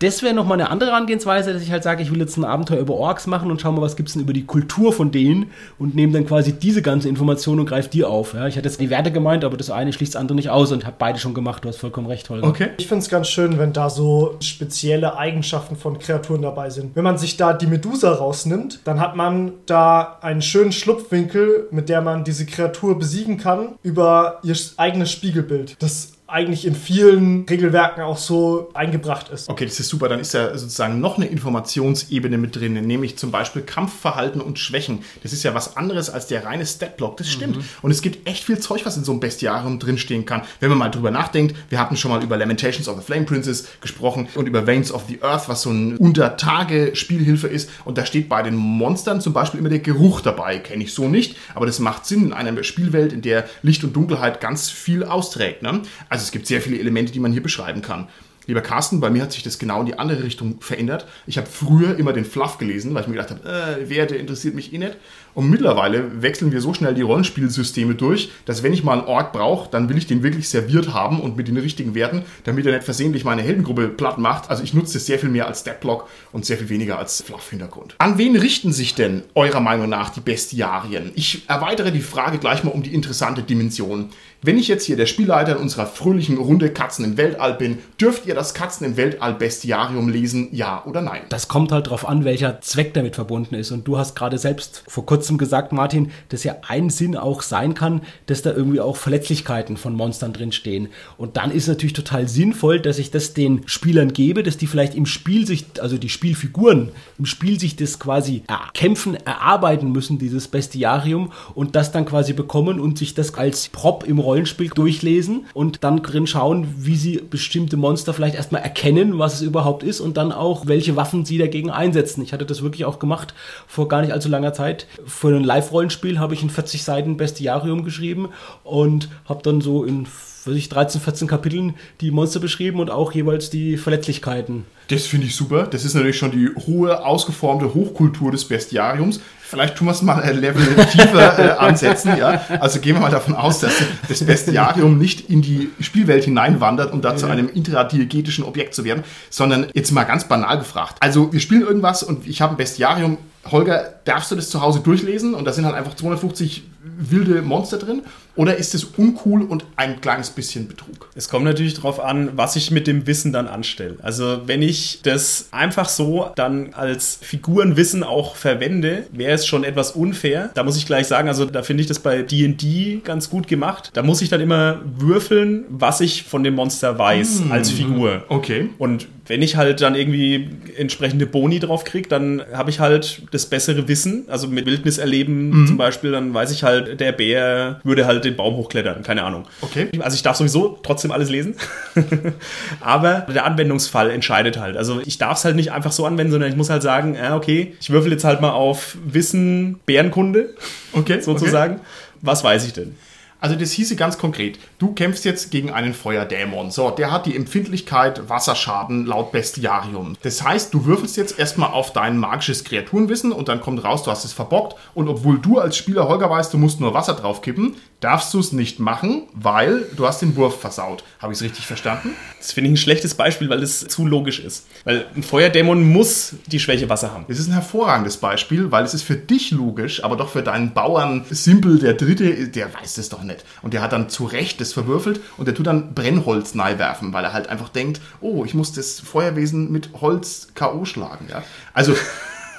[0.00, 2.80] Das wäre nochmal eine andere Herangehensweise, dass ich halt sage, ich will jetzt ein Abenteuer
[2.80, 5.50] über Orks machen und schau mal, was gibt es denn über die Kultur von denen
[5.78, 8.34] und nehme dann quasi diese ganze Information und greife die auf.
[8.34, 10.72] Ja, ich hatte jetzt die Werte gemeint, aber das eine schließt das andere nicht aus
[10.72, 11.64] und habe beide schon gemacht.
[11.64, 12.46] Du hast vollkommen recht, Holger.
[12.46, 12.70] Okay.
[12.78, 16.96] Ich finde es ganz schön, wenn da so spezielle Eigenschaften von Kreaturen dabei sind.
[16.96, 21.88] Wenn man sich da die Medusa rausnimmt, dann hat man da einen schönen Schlupfwinkel, mit
[21.88, 25.76] der man diese Kreatur besiegen kann, über ihr eigenes Spiegelbild.
[25.83, 29.48] Das eigentlich in vielen Regelwerken auch so eingebracht ist.
[29.48, 30.08] Okay, das ist super.
[30.08, 35.00] Dann ist ja sozusagen noch eine Informationsebene mit drin, nämlich zum Beispiel Kampfverhalten und Schwächen.
[35.22, 37.16] Das ist ja was anderes als der reine Statblock.
[37.16, 37.58] Das stimmt.
[37.82, 40.42] Und es gibt echt viel Zeug, was in so einem Bestiarium drinstehen kann.
[40.60, 43.66] Wenn man mal drüber nachdenkt, wir hatten schon mal über Lamentations of the Flame Princess
[43.80, 47.70] gesprochen und über Veins of the Earth, was so ein Untertage-Spielhilfe ist.
[47.84, 50.58] Und da steht bei den Monstern zum Beispiel immer der Geruch dabei.
[50.58, 53.94] Kenne ich so nicht, aber das macht Sinn in einer Spielwelt, in der Licht und
[53.94, 55.62] Dunkelheit ganz viel austrägt.
[55.62, 55.82] Ne?
[56.08, 58.09] Also es gibt sehr viele Elemente, die man hier beschreiben kann.
[58.46, 61.06] Lieber Carsten, bei mir hat sich das genau in die andere Richtung verändert.
[61.26, 64.54] Ich habe früher immer den Fluff gelesen, weil ich mir gedacht habe, äh, Werte interessiert
[64.54, 64.96] mich eh nicht.
[65.34, 69.32] Und mittlerweile wechseln wir so schnell die Rollenspielsysteme durch, dass wenn ich mal einen Ork
[69.32, 72.72] brauche, dann will ich den wirklich serviert haben und mit den richtigen Werten, damit er
[72.72, 74.50] nicht versehentlich meine Heldengruppe platt macht.
[74.50, 77.94] Also ich nutze das sehr viel mehr als Statblock und sehr viel weniger als Fluff-Hintergrund.
[77.98, 81.12] An wen richten sich denn eurer Meinung nach die Bestiarien?
[81.14, 84.10] Ich erweitere die Frage gleich mal um die interessante Dimension.
[84.42, 88.24] Wenn ich jetzt hier der Spielleiter in unserer fröhlichen Runde Katzen im Weltall bin, dürft
[88.24, 91.20] ihr das Katzen im Weltall Bestiarium lesen, ja oder nein?
[91.28, 93.70] Das kommt halt darauf an, welcher Zweck damit verbunden ist.
[93.70, 97.74] Und du hast gerade selbst vor kurzem gesagt, Martin, dass ja ein Sinn auch sein
[97.74, 100.88] kann, dass da irgendwie auch Verletzlichkeiten von Monstern drinstehen.
[101.16, 104.94] Und dann ist natürlich total sinnvoll, dass ich das den Spielern gebe, dass die vielleicht
[104.94, 110.48] im Spiel sich, also die Spielfiguren im Spiel sich das quasi erkämpfen, erarbeiten müssen, dieses
[110.48, 115.85] Bestiarium, und das dann quasi bekommen und sich das als Prop im Rollenspiel durchlesen und
[115.85, 120.16] dann drin schauen, wie sie bestimmte Monster vielleicht erstmal erkennen, was es überhaupt ist und
[120.16, 122.22] dann auch, welche Waffen sie dagegen einsetzen.
[122.22, 123.35] Ich hatte das wirklich auch gemacht
[123.66, 124.87] vor gar nicht allzu langer Zeit.
[125.11, 128.29] Für ein Live-Rollenspiel habe ich in 40 Seiten Bestiarium geschrieben
[128.64, 130.07] und habe dann so in
[130.44, 134.64] weiß ich, 13, 14 Kapiteln die Monster beschrieben und auch jeweils die Verletzlichkeiten.
[134.88, 135.68] Das finde ich super.
[135.70, 139.20] Das ist natürlich schon die hohe, ausgeformte Hochkultur des Bestiariums.
[139.40, 142.16] Vielleicht tun wir es mal ein Level tiefer äh, ansetzen.
[142.16, 142.40] Ja?
[142.61, 143.75] Also gehen wir mal davon aus, dass
[144.09, 149.05] das Bestiarium nicht in die Spielwelt hineinwandert, um da zu einem intradiegetischen Objekt zu werden,
[149.29, 150.96] sondern jetzt mal ganz banal gefragt.
[151.01, 153.18] Also wir spielen irgendwas und ich habe ein Bestiarium.
[153.46, 157.79] Holger, darfst du das zu Hause durchlesen und da sind halt einfach 250 wilde Monster
[157.79, 158.03] drin?
[158.37, 161.11] Oder ist es uncool und ein kleines bisschen Betrug?
[161.14, 163.96] Es kommt natürlich darauf an, was ich mit dem Wissen dann anstelle.
[164.03, 169.92] Also wenn ich das einfach so dann als Figurenwissen auch verwende, wäre es schon etwas
[169.92, 170.50] unfair.
[170.55, 173.90] Da muss ich gleich sagen, also da finde ich das bei D&D ganz gut gemacht.
[173.94, 178.24] Da muss ich dann immer würfeln, was ich von dem Monster weiß als Figur.
[178.29, 178.70] Okay.
[178.79, 183.46] Und wenn ich halt dann irgendwie entsprechende Boni drauf kriege, dann habe ich halt das
[183.46, 184.24] bessere Wissen.
[184.28, 188.34] Also mit Wildnis erleben zum Beispiel, dann weiß ich halt, der Bär würde halt den
[188.34, 189.02] Baum hochklettern.
[189.04, 189.44] Keine Ahnung.
[189.60, 189.86] Okay.
[190.00, 191.54] Also ich darf sowieso trotzdem alles lesen.
[192.80, 194.76] Aber der Anwendungsfall entscheidet halt.
[194.76, 197.36] Also ich darf es halt nicht einfach so anwenden, sondern ich muss halt sagen, ja,
[197.36, 200.54] okay, ich würfel jetzt halt mal auf Wissen Bärenkunde,
[200.92, 201.20] Okay.
[201.22, 201.80] sozusagen.
[202.20, 202.96] Was weiß ich denn?
[203.40, 206.70] Also das hieße ganz konkret, du kämpfst jetzt gegen einen Feuerdämon.
[206.70, 210.16] So, der hat die Empfindlichkeit Wasserschaden laut Bestiarium.
[210.22, 214.11] Das heißt, du würfelst jetzt erstmal auf dein magisches Kreaturenwissen und dann kommt raus, du
[214.11, 217.76] hast es verbockt und obwohl du als Spieler Holger weißt, du musst nur Wasser draufkippen,
[218.00, 221.04] darfst du es nicht machen, weil du hast den Wurf versaut.
[221.18, 222.10] Habe ich es richtig verstanden?
[222.38, 224.66] Das finde ich ein schlechtes Beispiel, weil es zu logisch ist.
[224.84, 227.26] Weil ein Feuerdämon muss die Schwäche Wasser haben.
[227.28, 230.72] Es ist ein hervorragendes Beispiel, weil es ist für dich logisch, aber doch für deinen
[230.72, 233.44] Bauern Simpel, der Dritte, der weiß das doch nicht.
[233.62, 237.24] Und der hat dann zu Recht das verwürfelt und der tut dann Brennholz werfen, weil
[237.24, 240.84] er halt einfach denkt, oh, ich muss das Feuerwesen mit Holz K.O.
[240.84, 241.26] schlagen.
[241.28, 241.42] Ja?
[241.74, 241.94] Also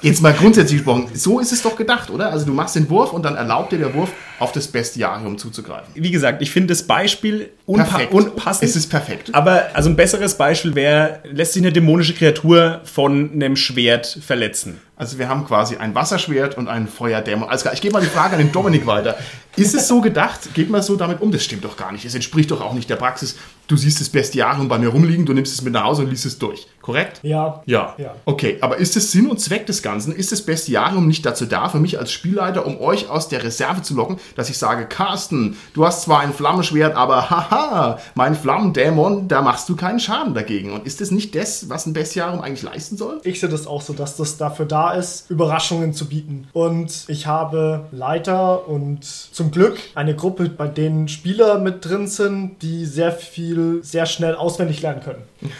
[0.02, 2.30] Jetzt mal grundsätzlich gesprochen, so ist es doch gedacht, oder?
[2.30, 4.10] Also du machst den Wurf und dann erlaubt dir der Wurf,
[4.40, 5.92] auf das Bestiarium zuzugreifen.
[5.94, 8.12] Wie gesagt, ich finde das Beispiel unpa Perfekt.
[8.12, 8.68] unpassend.
[8.68, 9.32] Es ist perfekt.
[9.32, 14.80] Aber also ein besseres Beispiel wäre, lässt sich eine dämonische Kreatur von einem Schwert verletzen.
[15.02, 17.48] Also wir haben quasi ein Wasserschwert und einen Feuerdämon.
[17.48, 19.16] Alles klar, ich gebe mal die Frage an den Dominik weiter.
[19.56, 20.54] Ist es so gedacht?
[20.54, 21.32] Geht man so damit um?
[21.32, 22.04] Das stimmt doch gar nicht.
[22.04, 23.36] Es entspricht doch auch nicht der Praxis.
[23.68, 26.26] Du siehst das Bestiarium bei mir rumliegen, du nimmst es mit nach Hause und liest
[26.26, 26.66] es durch.
[26.80, 27.20] Korrekt?
[27.22, 27.62] Ja.
[27.64, 27.94] Ja.
[27.96, 28.14] Ja.
[28.24, 30.12] Okay, aber ist es Sinn und Zweck des Ganzen?
[30.12, 33.82] Ist das Bestiarium nicht dazu da, für mich als Spielleiter, um euch aus der Reserve
[33.82, 39.28] zu locken, dass ich sage, Carsten, du hast zwar ein Flammenschwert, aber haha, mein Flammendämon,
[39.28, 40.72] da machst du keinen Schaden dagegen.
[40.72, 43.20] Und ist das nicht das, was ein Bestiarium eigentlich leisten soll?
[43.22, 46.48] Ich sehe das auch so, dass das dafür da ist, Überraschungen zu bieten.
[46.52, 52.62] Und ich habe Leiter und zum Glück eine Gruppe, bei denen Spieler mit drin sind,
[52.62, 55.22] die sehr viel, sehr schnell auswendig lernen können.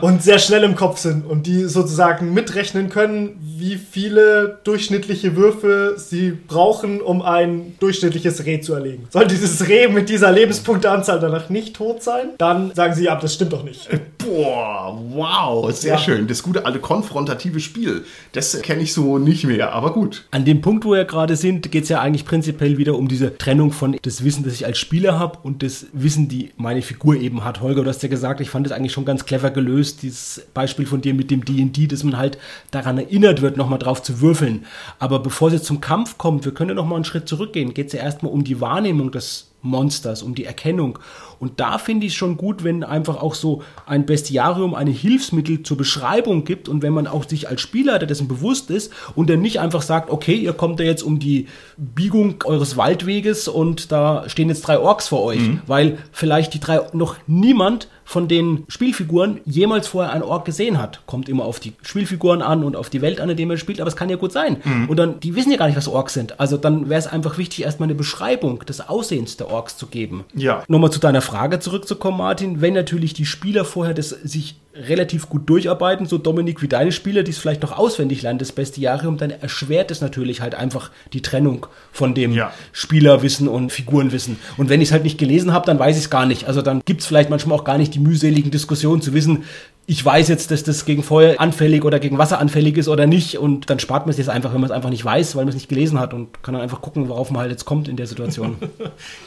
[0.00, 5.94] und sehr schnell im Kopf sind und die sozusagen mitrechnen können, wie viele durchschnittliche Würfe
[5.96, 9.06] sie brauchen, um ein durchschnittliches Reh zu erlegen.
[9.10, 13.34] Soll dieses Reh mit dieser Lebenspunkteanzahl danach nicht tot sein, dann sagen sie, ja, das
[13.34, 13.88] stimmt doch nicht.
[14.18, 15.98] Boah, wow, sehr Ja.
[15.98, 16.26] schön.
[16.26, 18.04] Das gute alte konfrontative Spiel.
[18.32, 20.24] Das kenne ich so nicht mehr, aber gut.
[20.30, 23.36] An dem Punkt, wo wir gerade sind, geht es ja eigentlich prinzipiell wieder um diese
[23.38, 27.16] Trennung von das Wissen, das ich als Spieler habe und das Wissen, die meine Figur
[27.16, 27.60] eben hat.
[27.60, 30.84] Holger, du hast ja gesagt, ich fand das eigentlich schon ganz clever gelöst, dieses Beispiel
[30.84, 32.36] von dir mit dem D&D, dass man halt
[32.70, 34.66] daran erinnert wird, nochmal drauf zu würfeln.
[34.98, 37.86] Aber bevor es jetzt zum Kampf kommt, wir können ja nochmal einen Schritt zurückgehen, geht
[37.86, 40.98] es ja erstmal um die Wahrnehmung des Monsters, um die Erkennung.
[41.40, 45.62] Und da finde ich es schon gut, wenn einfach auch so ein Bestiarium eine Hilfsmittel
[45.62, 49.40] zur Beschreibung gibt und wenn man auch sich als Spielleiter dessen bewusst ist und dann
[49.40, 51.48] nicht einfach sagt, okay, ihr kommt da jetzt um die
[51.78, 56.82] Biegung eures Waldweges und da stehen jetzt drei Orks vor euch, weil vielleicht die drei
[56.92, 61.00] noch niemand von den Spielfiguren jemals vorher einen Ork gesehen hat.
[61.06, 63.80] Kommt immer auf die Spielfiguren an und auf die Welt an, in der man spielt,
[63.80, 64.56] aber es kann ja gut sein.
[64.88, 66.38] Und dann, die wissen ja gar nicht, was Orks sind.
[66.40, 70.24] Also dann wäre es einfach wichtig, erstmal eine Beschreibung des Aussehens der Orks zu geben.
[70.34, 70.64] Ja.
[70.66, 71.29] Nochmal zu deiner Frage
[71.60, 72.60] zurückzukommen, Martin.
[72.60, 77.22] Wenn natürlich die Spieler vorher das sich relativ gut durcharbeiten, so Dominik wie deine Spieler,
[77.24, 81.22] die es vielleicht noch auswendig lernen, das Bestiarium, dann erschwert es natürlich halt einfach die
[81.22, 82.52] Trennung von dem Ja.
[82.72, 84.38] Spielerwissen und Figurenwissen.
[84.56, 86.46] Und wenn ich es halt nicht gelesen habe, dann weiß ich es gar nicht.
[86.46, 89.44] Also dann gibt es vielleicht manchmal auch gar nicht die mühseligen Diskussionen zu wissen,
[89.90, 93.38] ich weiß jetzt, dass das gegen Feuer anfällig oder gegen Wasser anfällig ist oder nicht.
[93.38, 95.48] Und dann spart man es jetzt einfach, wenn man es einfach nicht weiß, weil man
[95.48, 97.96] es nicht gelesen hat und kann dann einfach gucken, worauf man halt jetzt kommt in
[97.96, 98.56] der Situation.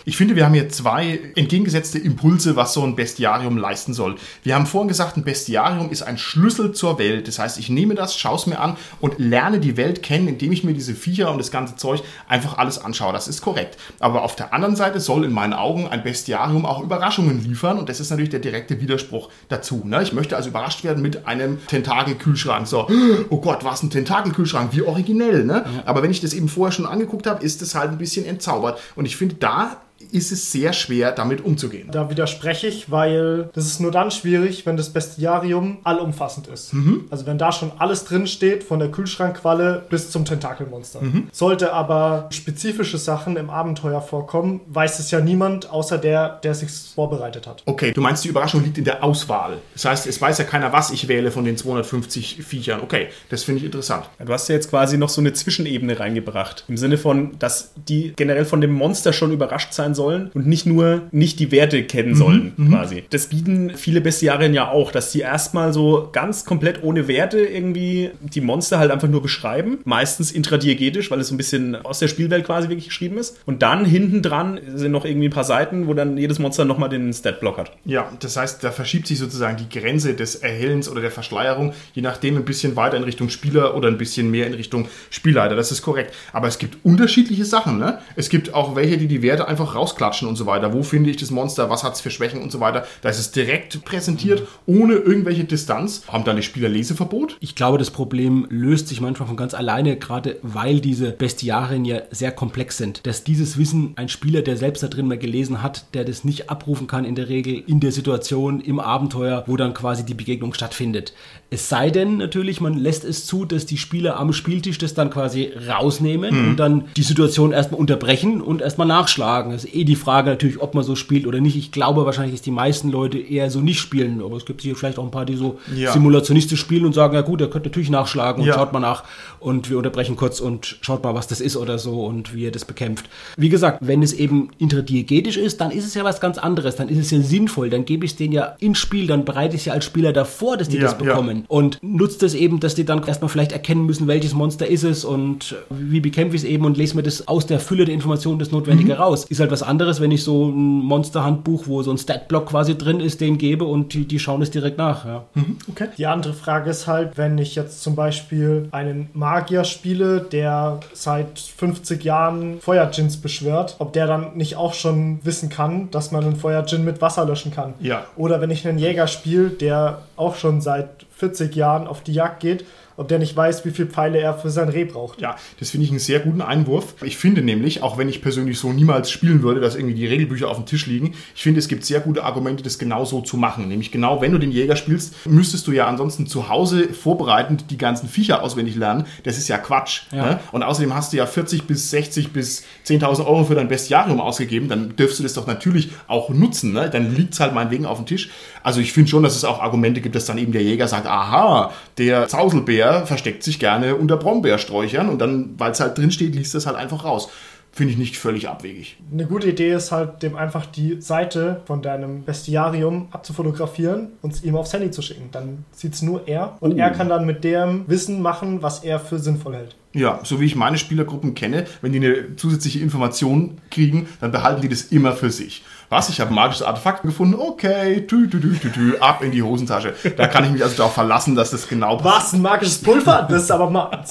[0.05, 4.15] Ich finde, wir haben hier zwei entgegengesetzte Impulse, was so ein Bestiarium leisten soll.
[4.43, 7.27] Wir haben vorhin gesagt, ein Bestiarium ist ein Schlüssel zur Welt.
[7.27, 10.51] Das heißt, ich nehme das, schaue es mir an und lerne die Welt kennen, indem
[10.51, 13.13] ich mir diese Viecher und das ganze Zeug einfach alles anschaue.
[13.13, 13.77] Das ist korrekt.
[13.99, 17.89] Aber auf der anderen Seite soll in meinen Augen ein Bestiarium auch Überraschungen liefern und
[17.89, 19.83] das ist natürlich der direkte Widerspruch dazu.
[19.85, 20.03] Ne?
[20.03, 22.67] Ich möchte also überrascht werden mit einem Tentakelkühlschrank.
[22.67, 22.87] So,
[23.29, 25.43] oh Gott, was ein Tentakelkühlschrank, wie originell.
[25.43, 25.65] Ne?
[25.85, 28.79] Aber wenn ich das eben vorher schon angeguckt habe, ist es halt ein bisschen entzaubert.
[28.95, 29.77] Und ich finde, da
[30.13, 31.89] ist es sehr schwer, damit umzugehen.
[31.91, 36.73] Da widerspreche ich, weil das ist nur dann schwierig, wenn das Bestiarium allumfassend ist.
[37.09, 41.01] Also wenn da schon alles drin steht, von der Kühlschrankqualle bis zum Tentakelmonster.
[41.31, 46.69] Sollte aber spezifische Sachen im Abenteuer vorkommen, weiß es ja niemand, außer der, der sich
[46.71, 47.63] vorbereitet hat.
[47.65, 49.57] Okay, du meinst, die Überraschung liegt in der Auswahl.
[49.73, 52.81] Das heißt, es weiß ja keiner, was ich wähle von den 250 Viechern.
[52.81, 54.05] Okay, das finde ich interessant.
[54.19, 56.65] Ja, Du hast ja jetzt quasi noch so eine Zwischenebene reingebracht.
[56.67, 60.65] Im Sinne von, dass die generell von dem Monster schon überrascht sein sollen und nicht
[60.65, 63.03] nur nicht die Werte kennen sollen, quasi.
[63.09, 68.11] Das bieten viele Bestiarien ja auch, dass die erstmal so ganz komplett ohne Werte irgendwie
[68.21, 69.79] die Monster halt einfach nur beschreiben.
[69.85, 73.39] Meistens intradiegetisch, weil es so ein bisschen aus der Spielwelt quasi wirklich geschrieben ist.
[73.45, 76.89] Und dann hinten dran sind noch irgendwie ein paar Seiten, wo dann jedes Monster nochmal
[76.89, 77.71] den Statblock hat.
[77.85, 82.01] Ja, das heißt, da verschiebt sich sozusagen die Grenze des Erhellens oder der Verschleierung, je
[82.01, 85.55] nachdem ein bisschen weiter in Richtung Spieler oder ein bisschen mehr in Richtung Spielleiter.
[85.55, 86.13] Das ist korrekt.
[86.31, 87.77] Aber es gibt unterschiedliche Sachen.
[87.77, 87.99] Ne?
[88.15, 90.73] Es gibt auch welche, die die Werte einfach rausklatschen und so weiter.
[90.73, 91.69] Wo finde ich das Monster?
[91.69, 92.85] Was hat es für Schwächen und so weiter?
[93.01, 96.03] Da ist es direkt präsentiert, ohne irgendwelche Distanz.
[96.07, 97.37] Haben dann die Spieler Leseverbot?
[97.39, 102.01] Ich glaube, das Problem löst sich manchmal von ganz alleine, gerade weil diese Bestiarien ja
[102.11, 103.05] sehr komplex sind.
[103.05, 106.49] Dass dieses Wissen ein Spieler, der selbst da drin mal gelesen hat, der das nicht
[106.49, 110.53] abrufen kann in der Regel in der Situation, im Abenteuer, wo dann quasi die Begegnung
[110.53, 111.13] stattfindet.
[111.49, 115.09] Es sei denn natürlich, man lässt es zu, dass die Spieler am Spieltisch das dann
[115.11, 116.49] quasi rausnehmen Mhm.
[116.49, 119.51] und dann die Situation erstmal unterbrechen und erstmal nachschlagen.
[119.53, 121.55] Ist eh die Frage natürlich, ob man so spielt oder nicht.
[121.55, 124.21] Ich glaube wahrscheinlich, dass die meisten Leute eher so nicht spielen.
[124.23, 125.91] Aber es gibt hier vielleicht auch ein paar, die so Ja.
[125.93, 128.53] simulationistisch spielen und sagen, ja gut, er könnte natürlich nachschlagen und Ja.
[128.55, 129.03] schaut mal nach
[129.39, 132.51] und wir unterbrechen kurz und schaut mal, was das ist oder so und wie er
[132.51, 133.05] das bekämpft.
[133.37, 136.75] Wie gesagt, wenn es eben interdiegetisch ist, dann ist es ja was ganz anderes.
[136.75, 137.69] Dann ist es ja sinnvoll.
[137.69, 140.13] Dann gebe ich es denen ja ins Spiel, dann bereite ich es ja als Spieler
[140.13, 141.45] davor, dass die Ja, das bekommen.
[141.47, 145.05] Und nutzt es eben, dass die dann erstmal vielleicht erkennen müssen, welches Monster ist es
[145.05, 148.39] und wie bekämpfe ich es eben und lese mir das aus der Fülle der Informationen
[148.39, 149.25] das Notwendige raus.
[149.29, 152.99] Ist halt was anderes, wenn ich so ein Monsterhandbuch, wo so ein Statblock quasi drin
[152.99, 155.05] ist, den gebe und die, die schauen es direkt nach.
[155.05, 155.23] Ja.
[155.69, 155.87] Okay.
[155.97, 161.39] Die andere Frage ist halt, wenn ich jetzt zum Beispiel einen Magier spiele, der seit
[161.39, 166.35] 50 Jahren Feuergins beschwört, ob der dann nicht auch schon wissen kann, dass man einen
[166.35, 167.73] Feuergin mit Wasser löschen kann.
[167.79, 168.05] Ja.
[168.15, 172.41] Oder wenn ich einen Jäger spiele, der auch schon seit 40 Jahren auf die Jagd
[172.41, 172.65] geht,
[172.97, 175.21] ob der nicht weiß, wie viele Pfeile er für sein Reh braucht.
[175.21, 176.95] Ja, das finde ich einen sehr guten Einwurf.
[177.03, 180.49] Ich finde nämlich, auch wenn ich persönlich so niemals spielen würde, dass irgendwie die Regelbücher
[180.49, 183.37] auf dem Tisch liegen, ich finde, es gibt sehr gute Argumente, das genau so zu
[183.37, 183.67] machen.
[183.67, 187.77] Nämlich genau, wenn du den Jäger spielst, müsstest du ja ansonsten zu Hause vorbereitend die
[187.77, 189.05] ganzen Viecher auswendig lernen.
[189.23, 190.03] Das ist ja Quatsch.
[190.11, 190.25] Ja.
[190.25, 190.39] Ne?
[190.51, 194.67] Und außerdem hast du ja 40 bis 60 bis 10.000 Euro für dein Bestiarium ausgegeben,
[194.67, 196.73] dann dürfst du das doch natürlich auch nutzen.
[196.73, 196.89] Ne?
[196.89, 198.29] Dann liegt es halt meinetwegen auf dem Tisch.
[198.63, 201.05] Also ich finde schon, dass es auch Argumente gibt, dass dann eben der Jäger sagt,
[201.05, 206.33] aha, der Zauselbär versteckt sich gerne unter Brombeersträuchern und dann, weil es halt drin steht,
[206.35, 207.29] liest es halt einfach raus.
[207.75, 208.97] Finde ich nicht völlig abwegig.
[209.11, 214.43] Eine gute Idee ist halt, dem einfach die Seite von deinem Bestiarium abzufotografieren und es
[214.43, 215.29] ihm aufs Handy zu schicken.
[215.31, 216.77] Dann sieht es nur er und Oh.
[216.77, 219.75] er kann dann mit dem Wissen machen, was er für sinnvoll hält.
[219.93, 224.61] Ja, so wie ich meine Spielergruppen kenne, wenn die eine zusätzliche Information kriegen, dann behalten
[224.61, 225.63] die das immer für sich.
[225.93, 226.09] Was?
[226.09, 227.35] Ich habe ein magisches Artefakt gefunden.
[227.35, 229.93] Okay, tü, tü, tü, tü, tü, ab in die Hosentasche.
[230.17, 232.33] Da kann ich mich also darauf verlassen, dass das genau Was?
[232.33, 233.27] Ein magisches Pulver?
[233.29, 234.09] Das ist aber meins.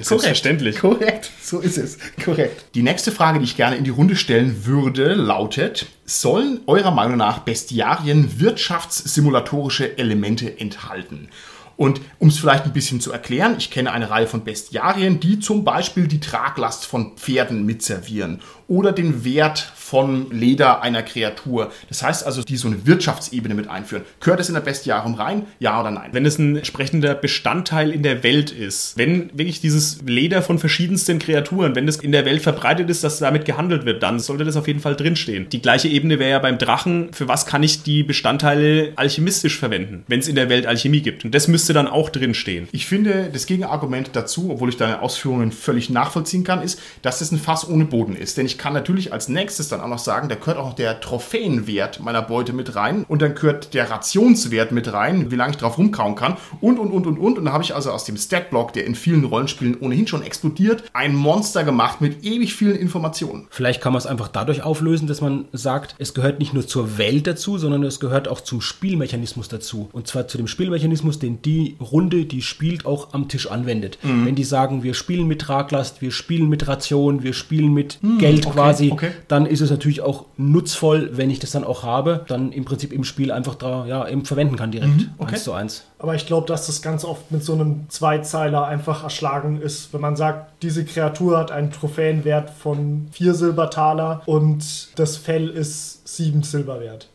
[0.00, 0.80] Selbstverständlich.
[0.80, 1.98] Korrekt, so ist es.
[2.24, 2.64] Korrekt.
[2.74, 7.18] Die nächste Frage, die ich gerne in die Runde stellen würde, lautet: Sollen eurer Meinung
[7.18, 11.28] nach Bestiarien wirtschaftssimulatorische Elemente enthalten?
[11.76, 15.40] Und um es vielleicht ein bisschen zu erklären, ich kenne eine Reihe von Bestiarien, die
[15.40, 21.70] zum Beispiel die Traglast von Pferden mitservieren oder den Wert von Leder einer Kreatur.
[21.88, 24.02] Das heißt also, die so eine Wirtschaftsebene mit einführen.
[24.20, 25.46] Gehört es in der Bestiarium rein?
[25.58, 26.10] Ja oder nein?
[26.12, 31.18] Wenn es ein entsprechender Bestandteil in der Welt ist, wenn wirklich dieses Leder von verschiedensten
[31.18, 34.56] Kreaturen, wenn das in der Welt verbreitet ist, dass damit gehandelt wird, dann sollte das
[34.56, 35.48] auf jeden Fall drinstehen.
[35.50, 40.04] Die gleiche Ebene wäre ja beim Drachen, für was kann ich die Bestandteile alchemistisch verwenden,
[40.08, 41.24] wenn es in der Welt Alchemie gibt.
[41.24, 42.68] Und das müsste dann auch drinstehen.
[42.72, 47.30] Ich finde, das Gegenargument dazu, obwohl ich deine Ausführungen völlig nachvollziehen kann, ist, dass es
[47.30, 48.38] ein Fass ohne Boden ist.
[48.38, 51.00] Denn ich kann natürlich als nächstes dann auch noch sagen, da gehört auch noch der
[51.00, 55.56] Trophäenwert meiner Beute mit rein und dann gehört der Rationswert mit rein, wie lange ich
[55.56, 57.38] drauf rumkauen kann und, und, und, und, und.
[57.38, 60.84] Und da habe ich also aus dem Statblock, der in vielen Rollenspielen ohnehin schon explodiert,
[60.92, 63.46] ein Monster gemacht mit ewig vielen Informationen.
[63.50, 66.98] Vielleicht kann man es einfach dadurch auflösen, dass man sagt, es gehört nicht nur zur
[66.98, 69.88] Welt dazu, sondern es gehört auch zum Spielmechanismus dazu.
[69.92, 73.98] Und zwar zu dem Spielmechanismus, den die Runde, die spielt, auch am Tisch anwendet.
[74.02, 74.26] Mhm.
[74.26, 78.43] Wenn die sagen, wir spielen mit Traglast, wir spielen mit Ration, wir spielen mit Geld
[78.46, 79.10] Okay, quasi, okay.
[79.28, 82.92] dann ist es natürlich auch nutzvoll, wenn ich das dann auch habe, dann im Prinzip
[82.92, 84.96] im Spiel einfach da ja, eben verwenden kann direkt.
[84.96, 85.34] Mhm, okay.
[85.34, 85.84] Eins zu eins.
[86.04, 90.02] Aber ich glaube, dass das ganz oft mit so einem Zweizeiler einfach erschlagen ist, wenn
[90.02, 96.42] man sagt, diese Kreatur hat einen Trophäenwert von vier Silbertaler und das Fell ist sieben
[96.42, 97.08] Silber wert.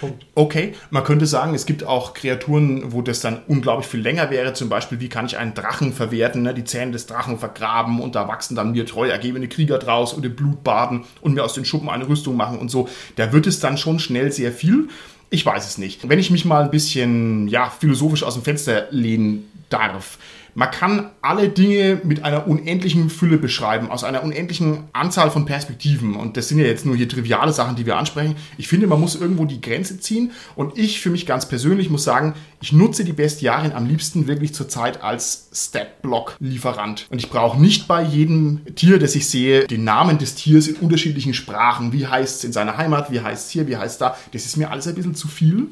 [0.00, 0.24] Punkt.
[0.34, 4.54] Okay, man könnte sagen, es gibt auch Kreaturen, wo das dann unglaublich viel länger wäre.
[4.54, 6.54] Zum Beispiel, wie kann ich einen Drachen verwerten, ne?
[6.54, 10.24] die Zähne des Drachen vergraben und da wachsen dann mir treu ergebene Krieger draus und
[10.24, 12.88] im Blut baden und mir aus den Schuppen eine Rüstung machen und so.
[13.16, 14.88] Da wird es dann schon schnell sehr viel.
[15.30, 16.08] Ich weiß es nicht.
[16.08, 20.18] Wenn ich mich mal ein bisschen ja, philosophisch aus dem Fenster lehnen darf.
[20.54, 26.16] Man kann alle Dinge mit einer unendlichen Fülle beschreiben, aus einer unendlichen Anzahl von Perspektiven.
[26.16, 28.36] Und das sind ja jetzt nur hier triviale Sachen, die wir ansprechen.
[28.58, 30.32] Ich finde, man muss irgendwo die Grenze ziehen.
[30.56, 34.54] Und ich für mich ganz persönlich muss sagen, ich nutze die Bestiarien am liebsten wirklich
[34.54, 37.06] zurzeit als Stat-Block-Lieferant.
[37.10, 40.76] Und ich brauche nicht bei jedem Tier, das ich sehe, den Namen des Tiers in
[40.76, 41.92] unterschiedlichen Sprachen.
[41.92, 44.16] Wie heißt es in seiner Heimat, wie heißt es hier, wie heißt es da.
[44.32, 45.68] Das ist mir alles ein bisschen zu viel.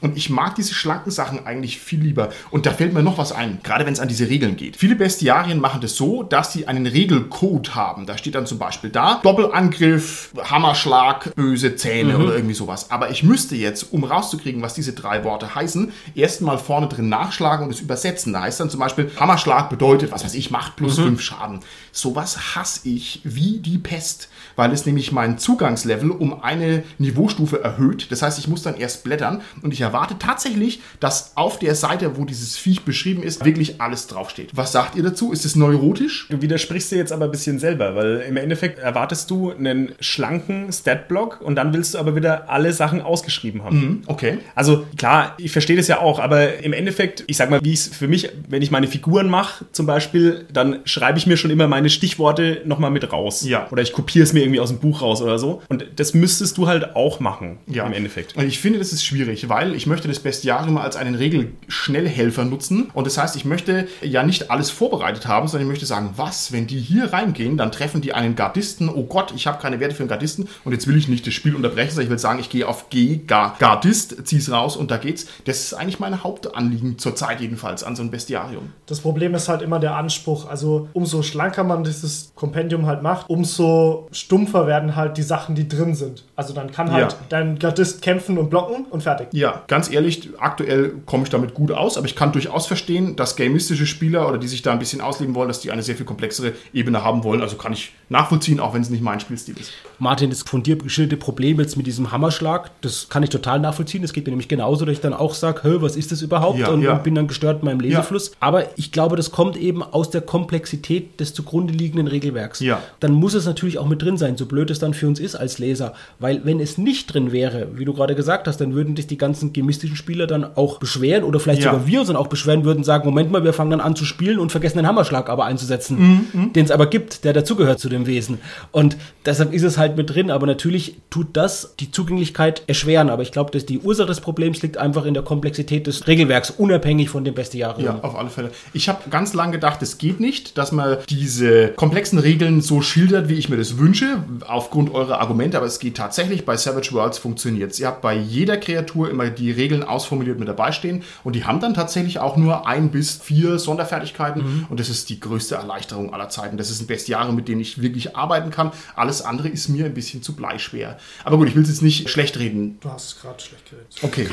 [0.00, 2.30] Und ich mag diese schlanken Sachen eigentlich viel lieber.
[2.50, 3.60] Und da fällt mir noch was ein.
[3.62, 4.76] Gerade wenn es an diese Regeln geht.
[4.76, 8.06] Viele Bestiarien machen das so, dass sie einen Regelcode haben.
[8.06, 12.90] Da steht dann zum Beispiel da Doppelangriff, Hammerschlag, böse Zähne oder irgendwie sowas.
[12.90, 17.66] Aber ich müsste jetzt, um rauszukriegen, was diese drei Worte heißen, erstmal vorne drin nachschlagen
[17.66, 18.32] und es übersetzen.
[18.32, 21.60] Da heißt dann zum Beispiel Hammerschlag bedeutet, was weiß ich, macht plus fünf Schaden.
[21.92, 28.10] Sowas hasse ich wie die Pest, weil es nämlich mein Zugangslevel um eine Niveaustufe erhöht.
[28.10, 32.16] Das heißt, ich muss dann erst blättern und ich erwarte tatsächlich, dass auf der Seite,
[32.16, 34.50] wo dieses Viech beschrieben ist, wirklich alles draufsteht.
[34.54, 35.32] Was sagt ihr dazu?
[35.32, 36.26] Ist es neurotisch?
[36.30, 40.72] Du widersprichst dir jetzt aber ein bisschen selber, weil im Endeffekt erwartest du einen schlanken
[40.72, 44.02] Statblock und dann willst du aber wieder alle Sachen ausgeschrieben haben.
[44.06, 44.38] Okay.
[44.54, 47.88] Also klar, ich verstehe das ja auch, aber im Endeffekt, ich sag mal, wie es
[47.88, 51.68] für mich, wenn ich meine Figuren mache zum Beispiel, dann schreibe ich mir schon immer
[51.68, 53.44] meine Stichworte nochmal mit raus.
[53.44, 53.68] Ja.
[53.70, 55.62] Oder ich kopiere es mir irgendwie aus dem Buch raus oder so.
[55.68, 57.86] Und das müsstest du halt auch machen Ja.
[57.86, 58.36] im Endeffekt.
[58.36, 62.90] Und ich finde, das ist schwierig, weil ich möchte das Bestiarium als einen Regelschnellhelfer nutzen.
[62.94, 66.52] Und das heißt, ich möchte ja nicht alles vorbereitet haben, sondern ich möchte sagen, was,
[66.52, 68.88] wenn die hier reingehen, dann treffen die einen Gardisten.
[68.88, 70.48] Oh Gott, ich habe keine Werte für einen Gardisten.
[70.64, 72.90] Und jetzt will ich nicht das Spiel unterbrechen, sondern ich will sagen, ich gehe auf
[72.90, 75.26] G, Gar, Gardist, zieh's raus und da geht's.
[75.44, 78.72] Das ist eigentlich mein Hauptanliegen zurzeit jedenfalls an so ein Bestiarium.
[78.86, 80.48] Das Problem ist halt immer der Anspruch.
[80.48, 85.68] Also umso schlanker man dieses Kompendium halt macht, umso stumpfer werden halt die Sachen, die
[85.68, 86.24] drin sind.
[86.36, 87.18] Also dann kann halt Ja.
[87.28, 89.28] dein Gardist kämpfen und blocken und fertig.
[89.32, 93.36] Ja, ganz ehrlich, aktuell komme ich damit gut aus, aber ich kann durchaus verstehen, dass
[93.36, 96.06] gamistische Spieler oder die sich da ein bisschen ausleben wollen, dass die eine sehr viel
[96.06, 97.40] komplexere Ebene haben wollen.
[97.40, 99.72] Also kann ich nachvollziehen, auch wenn es nicht mein Spielstil ist.
[99.98, 104.02] Martin, das von dir geschilderte Problem jetzt mit diesem Hammerschlag, das kann ich total nachvollziehen.
[104.02, 106.58] Das geht mir nämlich genauso, dass ich dann auch sage, was ist das überhaupt?
[106.58, 106.94] Ja, und, ja.
[106.94, 108.32] und bin dann gestört in meinem Lesefluss.
[108.40, 112.60] Aber ich glaube, das kommt eben aus der Komplexität des zugrunde liegenden Regelwerks.
[112.60, 112.82] Ja.
[113.00, 115.36] Dann muss es natürlich auch mit drin sein, so blöd es dann für uns ist
[115.36, 115.94] als Leser.
[116.18, 119.18] Weil wenn es nicht drin wäre, wie du gerade gesagt hast, dann würden dich die
[119.18, 121.70] ganzen gemistischen Spieler dann auch beschweren oder vielleicht Ja.
[121.72, 124.04] sogar wir uns dann auch beschweren würden, sagen, Moment mal, wir fangen dann an zu
[124.04, 127.88] spielen und vergessen den Hammerschlag aber einzusetzen, Mhm, den es aber gibt, der dazugehört zu
[127.88, 128.38] dem Wesen.
[128.72, 128.96] Und
[129.26, 133.10] deshalb ist es halt mit drin, aber natürlich tut das die Zugänglichkeit erschweren.
[133.10, 136.50] Aber ich glaube, dass die Ursache des Problems liegt einfach in der Komplexität des Regelwerks,
[136.50, 137.84] unabhängig von dem Bestiarium.
[137.84, 138.50] Ja, auf alle Fälle.
[138.72, 143.28] Ich habe ganz lange gedacht, es geht nicht, dass man diese komplexen Regeln so schildert,
[143.28, 146.44] wie ich mir das wünsche, aufgrund eurer Argumente, aber es geht tatsächlich.
[146.44, 150.72] Bei Savage Worlds funktioniert Ihr habt bei jeder Kreatur immer die Regeln ausformuliert mit dabei
[150.72, 155.08] stehen und die haben dann tatsächlich auch nur ein bis vier Sonderfertigkeiten und das ist
[155.08, 156.56] die größte Erleichterung aller Zeiten.
[156.56, 158.72] Das ist ein Bestiarium, mit dem ich wirklich arbeiten kann.
[158.94, 160.98] Alles andere ist mir ein bisschen zu bleischwer.
[161.24, 162.78] Aber gut, ich will es jetzt nicht schlecht reden.
[162.80, 163.96] Du hast es gerade schlecht geredet.
[164.02, 164.28] Okay.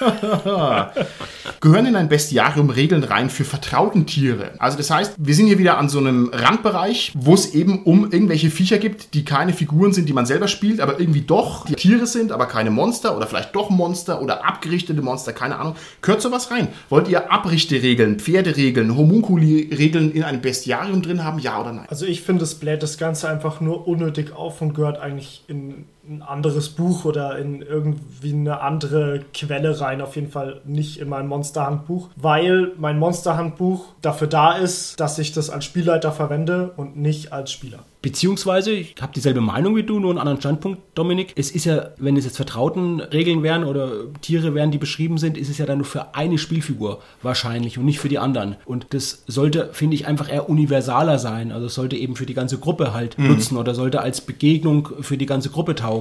[1.60, 4.52] Gehören in ein Bestiarium Regeln rein für vertrauten Tiere?
[4.58, 8.10] Also das heißt, wir sind hier wieder an so einem Randbereich, wo es eben um
[8.10, 11.74] irgendwelche Viecher gibt, die keine Figuren sind, die man selber spielt, aber irgendwie doch die
[11.74, 15.76] Tiere sind, aber keine Monster oder vielleicht doch Monster oder abgerichtete Monster, keine Ahnung.
[16.02, 16.68] Gehört sowas rein?
[16.88, 21.38] Wollt ihr Abrichteregeln, Pferderegeln, Homunculi-Regeln in einem Bestiarium drin haben?
[21.38, 21.86] Ja oder nein?
[21.88, 25.86] Also ich finde, es bläht das Ganze einfach nur unnötig auf und gehört eigentlich in
[26.08, 30.00] ein anderes Buch oder in irgendwie eine andere Quelle rein.
[30.00, 35.32] Auf jeden Fall nicht in mein Monsterhandbuch, weil mein Monsterhandbuch dafür da ist, dass ich
[35.32, 37.80] das als Spielleiter verwende und nicht als Spieler.
[38.04, 41.32] Beziehungsweise, ich habe dieselbe Meinung wie du, nur einen anderen Standpunkt, Dominik.
[41.36, 45.38] Es ist ja, wenn es jetzt vertrauten Regeln wären oder Tiere wären, die beschrieben sind,
[45.38, 48.56] ist es ja dann nur für eine Spielfigur wahrscheinlich und nicht für die anderen.
[48.66, 51.50] Und das sollte, finde ich, einfach eher universaler sein.
[51.50, 55.16] Also es sollte eben für die ganze Gruppe halt nutzen oder sollte als Begegnung für
[55.16, 55.93] die ganze Gruppe taugen.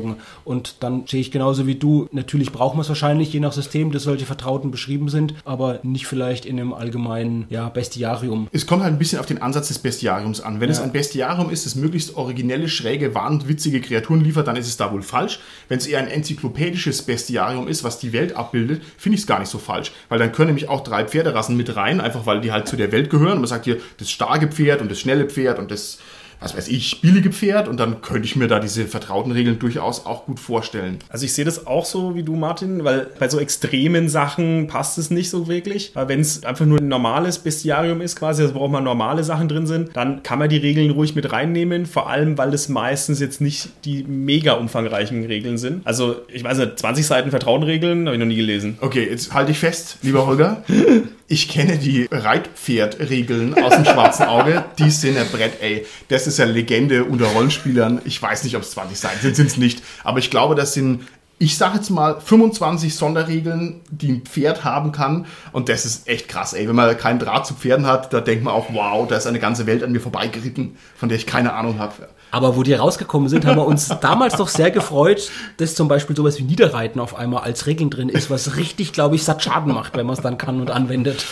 [0.44, 3.92] Und dann sehe ich genauso wie du, natürlich braucht man es wahrscheinlich, je nach System,
[3.92, 8.48] dass solche Vertrauten beschrieben sind, aber nicht vielleicht in einem allgemeinen ja, Bestiarium.
[8.52, 10.60] Es kommt halt ein bisschen auf den Ansatz des Bestiariums an.
[10.60, 14.78] Wenn es ein Bestiarium ist, das möglichst originelle, schräge, wahnwitzige Kreaturen liefert, dann ist es
[14.78, 15.40] da wohl falsch.
[15.68, 19.40] Wenn es eher ein enzyklopädisches Bestiarium ist, was die Welt abbildet, finde ich es gar
[19.40, 19.92] nicht so falsch.
[20.10, 22.92] Weil dann können nämlich auch drei Pferderassen mit rein, einfach weil die halt zu der
[22.92, 23.34] Welt gehören.
[23.34, 26.00] Und man sagt hier, das starke Pferd und das schnelle Pferd und das,
[26.44, 27.68] was weiß ich, billige Pferd.
[27.68, 31.00] Und dann könnte ich mir da diese vertrauten Regeln durchaus auch gut vorstellen.
[31.10, 34.98] Also ich sehe das auch so wie du, Martin, weil bei so extremen Sachen passt
[34.98, 35.92] es nicht so wirklich.
[35.94, 39.48] Weil wenn es einfach nur ein normales Bestiarium ist, quasi, also worauf man normale Sachen
[39.48, 41.86] drin sind, dann kann man die Regeln ruhig mit reinnehmen.
[41.86, 45.86] Vor allem, weil es meistens jetzt nicht die mega umfangreichen Regeln sind.
[45.86, 48.78] Also ich weiß nicht, 20 Seiten Vertrauenregeln habe ich noch nie gelesen.
[48.82, 50.64] Okay, jetzt halte ich fest, lieber Holger.
[51.34, 54.66] Ich kenne die Reitpferdregeln aus dem schwarzen Auge.
[54.78, 55.84] Die sind ein Brett, ey.
[56.08, 58.02] Das ist ja Legende unter Rollenspielern.
[58.06, 59.82] Ich weiß nicht, ob es 20 Seiten sind, sind es nicht.
[60.04, 61.08] Aber ich glaube, das sind
[61.40, 65.26] ich sage jetzt mal 25 Sonderregeln, die ein Pferd haben kann.
[65.52, 66.68] Und das ist echt krass, ey.
[66.68, 69.40] Wenn man keinen Draht zu Pferden hat, da denkt man auch, wow, da ist eine
[69.40, 72.10] ganze Welt an mir vorbeigeritten, von der ich keine Ahnung habe.
[72.34, 76.16] Aber wo die rausgekommen sind, haben wir uns damals doch sehr gefreut, dass zum Beispiel
[76.16, 79.72] sowas wie Niederreiten auf einmal als Regeln drin ist, was richtig, glaube ich, satt Schaden
[79.72, 81.28] macht, wenn man es dann kann und anwendet.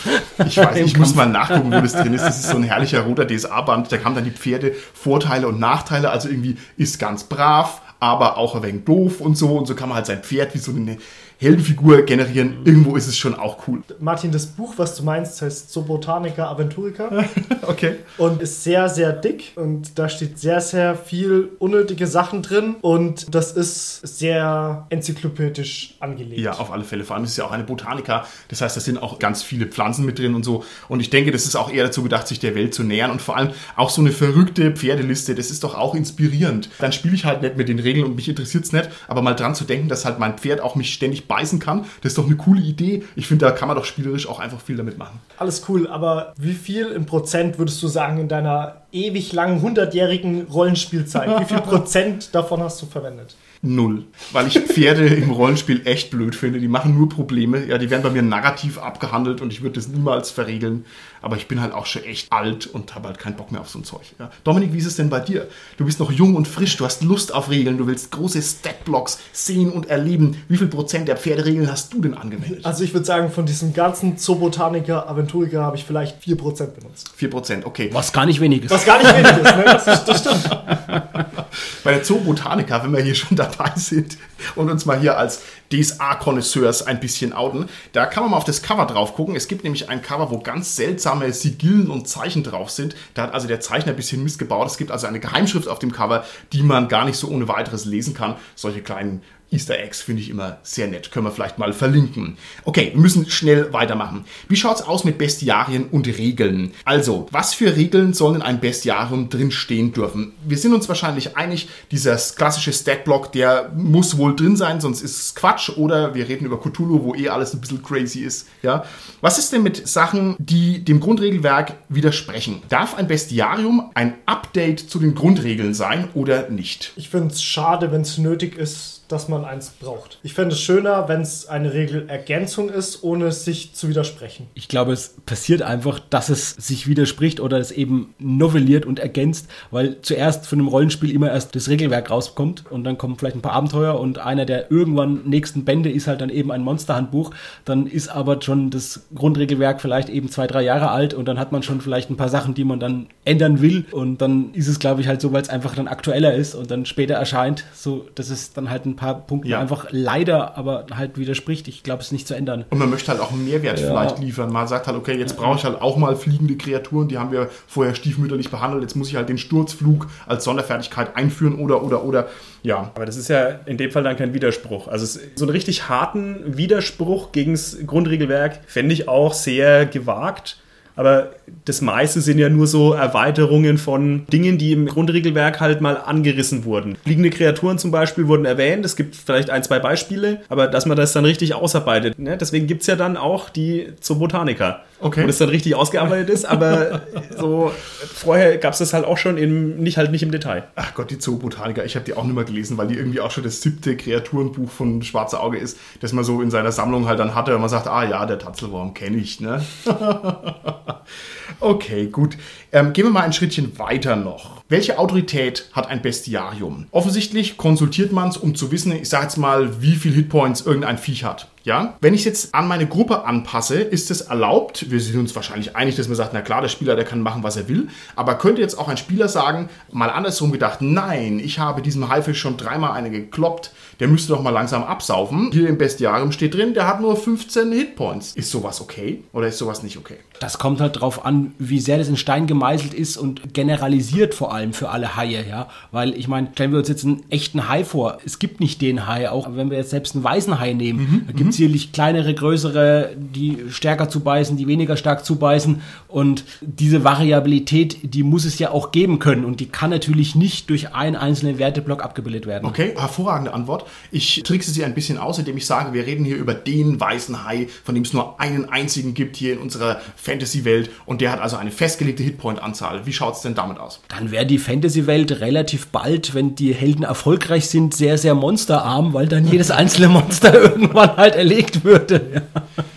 [0.46, 2.22] Ich weiß, ich muss mal nachgucken, wo das drin ist.
[2.22, 3.90] Das ist so ein herrlicher roter DSA-Band.
[3.90, 6.08] Da kamen dann die Pferde, Vorteile und Nachteile.
[6.10, 9.56] Also irgendwie ist ganz brav, aber auch ein wenig doof und so.
[9.56, 10.98] Und so kann man halt sein Pferd wie so eine
[11.42, 12.58] Heldenfigur generieren.
[12.64, 13.82] Irgendwo ist es schon auch cool.
[14.00, 17.24] Martin, das Buch, was du meinst, heißt Sobotanica Aventurica
[17.62, 17.96] Okay.
[18.18, 23.34] und ist sehr, sehr dick und da steht sehr, sehr viel unnötige Sachen drin und
[23.34, 26.40] das ist sehr enzyklopädisch angelegt.
[26.40, 27.04] Ja, auf alle Fälle.
[27.04, 28.24] Vor allem ist es ja auch eine Botanika.
[28.48, 30.64] Das heißt, da sind auch ganz viele Pflanzen mit drin und so.
[30.88, 33.10] Und ich denke, das ist auch eher dazu gedacht, sich der Welt zu nähern.
[33.10, 36.70] Und vor allem auch so eine verrückte Pferdeliste, das ist doch auch inspirierend.
[36.78, 38.88] Dann spiele ich halt nicht mit den Regeln und mich interessiert es nicht.
[39.08, 42.12] Aber mal dran zu denken, dass halt mein Pferd auch mich ständig beißen kann, das
[42.12, 43.04] ist doch eine coole Idee.
[43.16, 45.18] Ich finde, da kann man doch spielerisch auch einfach viel damit machen.
[45.38, 50.46] Alles cool, aber wie viel im Prozent würdest du sagen in deiner ewig langen, hundertjährigen
[50.48, 51.40] Rollenspielzeit?
[51.40, 53.34] Wie viel Prozent davon hast du verwendet?
[53.64, 54.02] Null.
[54.32, 56.58] Weil ich Pferde im Rollenspiel echt blöd finde.
[56.58, 57.64] Die machen nur Probleme.
[57.64, 60.84] Ja, die werden bei mir narrativ abgehandelt und ich würde das niemals verregeln.
[61.20, 63.68] Aber ich bin halt auch schon echt alt und habe halt keinen Bock mehr auf
[63.68, 64.00] so ein Zeug.
[64.18, 64.32] Ja.
[64.42, 65.46] Dominik, wie ist es denn bei dir?
[65.76, 69.20] Du bist noch jung und frisch, du hast Lust auf Regeln, du willst große Statblocks
[69.32, 70.42] sehen und erleben.
[70.48, 72.66] Wie viel Prozent der Pferderegeln hast du denn angewendet?
[72.66, 77.12] Also ich würde sagen, von diesem ganzen Zobotanica Aventurica habe ich vielleicht 4% benutzt.
[77.14, 77.90] 4 Prozent, okay.
[77.92, 78.72] Was gar nicht wenig ist.
[78.72, 79.64] Was gar nicht wenig ist, ne?
[79.64, 80.50] Das, ist, das stimmt.
[81.84, 84.18] Bei der Zoobotanica, wenn wir hier schon dabei sind
[84.54, 85.42] und uns mal hier als
[85.72, 89.36] DSA-Konnoisseurs ein bisschen outen, da kann man mal auf das Cover drauf gucken.
[89.36, 92.94] Es gibt nämlich ein Cover, wo ganz seltsame Sigillen und Zeichen drauf sind.
[93.14, 94.66] Da hat also der Zeichner ein bisschen Mist gebaut.
[94.68, 97.84] Es gibt also eine Geheimschrift auf dem Cover, die man gar nicht so ohne weiteres
[97.84, 98.36] lesen kann.
[98.54, 99.22] Solche kleinen
[99.52, 101.12] Easter Eggs finde ich immer sehr nett.
[101.12, 102.38] Können wir vielleicht mal verlinken.
[102.64, 104.24] Okay, wir müssen schnell weitermachen.
[104.48, 106.72] Wie schaut's aus mit Bestiarien und Regeln?
[106.84, 110.32] Also, was für Regeln sollen in einem Bestiarium drin stehen dürfen?
[110.46, 115.20] Wir sind uns wahrscheinlich einig, dieser klassische Statblock, der muss wohl drin sein, sonst ist
[115.20, 115.70] es Quatsch.
[115.76, 118.48] Oder wir reden über Cthulhu, wo eh alles ein bisschen crazy ist.
[118.62, 118.84] Ja?
[119.20, 122.62] Was ist denn mit Sachen, die dem Grundregelwerk widersprechen?
[122.70, 126.92] Darf ein Bestiarium ein Update zu den Grundregeln sein oder nicht?
[126.96, 130.18] Ich finde es schade, wenn es nötig ist, dass man eins braucht.
[130.22, 134.46] Ich fände es schöner, wenn es eine Regelergänzung ist, ohne sich zu widersprechen.
[134.54, 139.48] Ich glaube, es passiert einfach, dass es sich widerspricht oder es eben novelliert und ergänzt,
[139.70, 143.42] weil zuerst von einem Rollenspiel immer erst das Regelwerk rauskommt und dann kommen vielleicht ein
[143.42, 147.32] paar Abenteuer und einer der irgendwann nächsten Bände ist halt dann eben ein Monsterhandbuch.
[147.64, 151.52] Dann ist aber schon das Grundregelwerk vielleicht eben zwei, drei Jahre alt und dann hat
[151.52, 154.78] man schon vielleicht ein paar Sachen, die man dann ändern will und dann ist es,
[154.78, 158.06] glaube ich, halt so, weil es einfach dann aktueller ist und dann später erscheint, so
[158.14, 159.60] dass es dann halt ein paar Punkte Ja.
[159.60, 161.68] einfach leider aber halt widerspricht.
[161.68, 162.64] Ich glaube, es ist nicht zu ändern.
[162.70, 164.52] Und man möchte halt auch einen Mehrwert vielleicht liefern.
[164.52, 167.48] Man sagt halt, okay, jetzt brauche ich halt auch mal fliegende Kreaturen, die haben wir
[167.66, 168.82] vorher stiefmütterlich behandelt.
[168.82, 172.28] Jetzt muss ich halt den Sturzflug als Sonderfertigkeit einführen oder, oder, oder.
[172.62, 174.86] Ja, Aber das ist ja in dem Fall dann kein Widerspruch.
[174.86, 180.58] Also es, so einen richtig harten Widerspruch gegen das Grundregelwerk fände ich auch sehr gewagt.
[180.96, 181.30] Aber
[181.64, 186.64] das meiste sind ja nur so Erweiterungen von Dingen, die im Grundregelwerk halt mal angerissen
[186.64, 186.96] wurden.
[187.04, 188.84] Fliegende Kreaturen zum Beispiel wurden erwähnt.
[188.84, 192.18] Es gibt vielleicht ein, zwei Beispiele, aber dass man das dann richtig ausarbeitet.
[192.18, 192.36] Ne?
[192.36, 194.82] Deswegen gibt es ja dann auch die Zobotanica.
[195.02, 195.24] Okay.
[195.24, 197.02] Wo das dann richtig ausgearbeitet ist, aber
[197.36, 197.72] so
[198.14, 200.64] vorher gab es das halt auch schon im, nicht halt nicht im Detail.
[200.76, 203.32] ach Gott, die Zoobotaniker, ich habe die auch nicht mehr gelesen, weil die irgendwie auch
[203.32, 207.18] schon das siebte Kreaturenbuch von Schwarze Auge ist, das man so in seiner Sammlung halt
[207.18, 209.64] dann hatte und man sagt, ah ja, der Tatzelwurm kenne ich, ne?
[211.60, 212.36] okay, gut.
[212.70, 214.61] Ähm, gehen wir mal ein Schrittchen weiter noch.
[214.72, 216.86] Welche Autorität hat ein Bestiarium?
[216.92, 220.96] Offensichtlich konsultiert man es, um zu wissen, ich sage jetzt mal, wie viel Hitpoints irgendein
[220.96, 221.48] Viech hat.
[221.64, 224.90] Ja, wenn ich jetzt an meine Gruppe anpasse, ist es erlaubt.
[224.90, 227.42] Wir sind uns wahrscheinlich einig, dass man sagt, na klar, der Spieler, der kann machen,
[227.42, 227.88] was er will.
[228.16, 232.40] Aber könnte jetzt auch ein Spieler sagen, mal andersrum gedacht, nein, ich habe diesem Haifisch
[232.40, 233.72] schon dreimal eine gekloppt,
[234.02, 235.50] der müsste doch mal langsam absaufen.
[235.52, 238.32] Hier im Bestiarium steht drin, der hat nur 15 Hitpoints.
[238.34, 240.16] Ist sowas okay oder ist sowas nicht okay?
[240.40, 244.52] Das kommt halt drauf an, wie sehr das in Stein gemeißelt ist und generalisiert vor
[244.52, 245.68] allem für alle Haie, ja.
[245.92, 248.18] Weil ich meine, stellen wir uns jetzt einen echten Hai vor.
[248.26, 251.22] Es gibt nicht den Hai, auch wenn wir jetzt selbst einen weißen Hai nehmen.
[251.28, 255.80] da gibt es sicherlich kleinere, größere, die stärker zubeißen, die weniger stark zubeißen.
[256.08, 259.44] Und diese Variabilität, die muss es ja auch geben können.
[259.44, 262.66] Und die kann natürlich nicht durch einen einzelnen Werteblock abgebildet werden.
[262.66, 263.84] Okay, hervorragende Antwort.
[264.10, 267.44] Ich trickse sie ein bisschen aus, indem ich sage, wir reden hier über den weißen
[267.44, 271.40] Hai, von dem es nur einen einzigen gibt hier in unserer Fantasy-Welt und der hat
[271.40, 273.06] also eine festgelegte Hitpoint-Anzahl.
[273.06, 274.00] Wie schaut es denn damit aus?
[274.08, 279.28] Dann wäre die Fantasy-Welt relativ bald, wenn die Helden erfolgreich sind, sehr, sehr monsterarm, weil
[279.28, 282.42] dann jedes einzelne Monster irgendwann halt erlegt würde.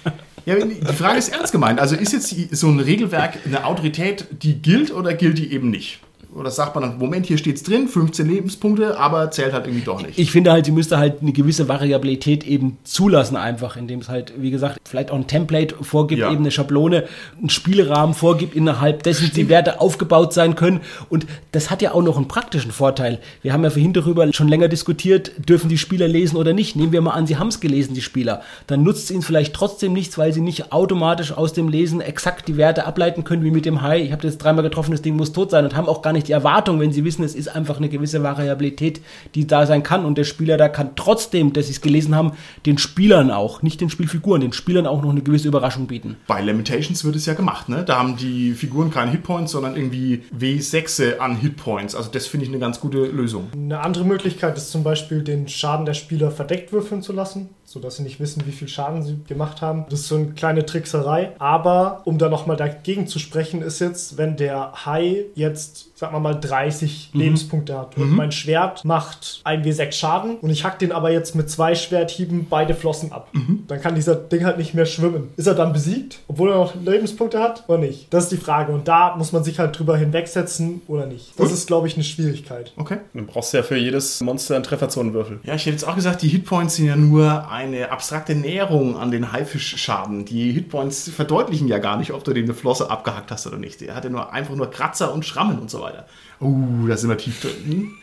[0.06, 0.14] Ja.
[0.46, 1.80] Ja, die Frage ist ernst gemeint.
[1.80, 6.00] Also ist jetzt so ein Regelwerk eine Autorität, die gilt oder gilt die eben nicht?
[6.36, 10.02] Oder sagt man dann, Moment, hier steht's drin, 15 Lebenspunkte, aber zählt halt irgendwie doch
[10.06, 10.20] nicht.
[10.20, 14.34] Ich finde halt, sie müsste halt eine gewisse Variabilität eben zulassen, einfach, indem es halt,
[14.38, 16.30] wie gesagt, vielleicht auch ein Template vorgibt, Ja.
[16.32, 17.06] eben eine Schablone,
[17.40, 20.82] einen Spielrahmen vorgibt, innerhalb dessen die Werte aufgebaut sein können.
[21.10, 23.20] Und das hat ja auch noch einen praktischen Vorteil.
[23.42, 26.76] Wir haben ja vorhin darüber schon länger diskutiert, dürfen die Spieler lesen oder nicht.
[26.76, 28.42] Nehmen wir mal an, sie haben es gelesen, die Spieler.
[28.68, 32.48] Dann nutzt es ihnen vielleicht trotzdem nichts, weil sie nicht automatisch aus dem Lesen exakt
[32.50, 34.02] die Werte ableiten können, wie mit dem Hai.
[34.02, 36.25] Ich habe das dreimal getroffen, das Ding muss tot sein und haben auch gar nicht
[36.28, 39.02] die Erwartung, wenn sie wissen, es ist einfach eine gewisse Variabilität,
[39.34, 40.06] die da sein kann.
[40.06, 42.34] Und der Spieler da kann trotzdem, dass sie es gelesen haben,
[42.66, 46.18] den Spielern auch, nicht den Spielfiguren, den Spielern auch noch eine gewisse Überraschung bieten.
[46.28, 47.84] Bei Limitations wird es ja gemacht, ne?
[47.86, 51.96] Da haben die Figuren keine Hitpoints, sondern irgendwie W6 an Hitpoints.
[51.96, 53.48] Also das finde ich eine ganz gute Lösung.
[53.54, 57.98] Eine andere Möglichkeit ist zum Beispiel, den Schaden der Spieler verdeckt würfeln zu lassen, sodass
[57.98, 59.86] sie nicht wissen, wie viel Schaden sie gemacht haben.
[59.90, 61.34] Das ist so eine kleine Trickserei.
[61.40, 66.20] Aber um da nochmal dagegen zu sprechen, ist jetzt, wenn der Hai jetzt, sagen wir
[66.20, 71.12] mal, 30 Lebenspunkte hat und mein Schwert macht 1w6 Schaden und ich hack den aber
[71.12, 73.30] jetzt mit zwei Schwerthieben beide Flossen ab.
[73.68, 75.30] Dann kann dieser Ding halt nicht mehr schwimmen.
[75.38, 78.14] Ist er dann besiegt, obwohl er noch Lebenspunkte hat oder nicht?
[78.14, 78.72] Das ist die Frage.
[78.72, 81.34] Und da muss man sich halt drüber hinwegsetzen oder nicht.
[81.38, 82.74] Das ist, glaube ich, eine Schwierigkeit.
[82.78, 82.98] Okay.
[83.14, 85.40] Dann brauchst du ja für jedes Monster einen Trefferzonenwürfel.
[85.44, 89.12] Ja, ich hätte jetzt auch gesagt, die Hitpoints sind ja nur eine abstrakte Näherung an
[89.12, 90.26] den Haifischschaden.
[90.26, 93.82] Die Hitpoints verdeutlichen ja gar nicht, ob du dem eine Flosse abgehackt hast oder nicht.
[93.82, 96.06] Er hat ja nur einfach nur Kratzer und Schrammen und so weiter.
[96.42, 97.94] Uh, da sind wir tief drin.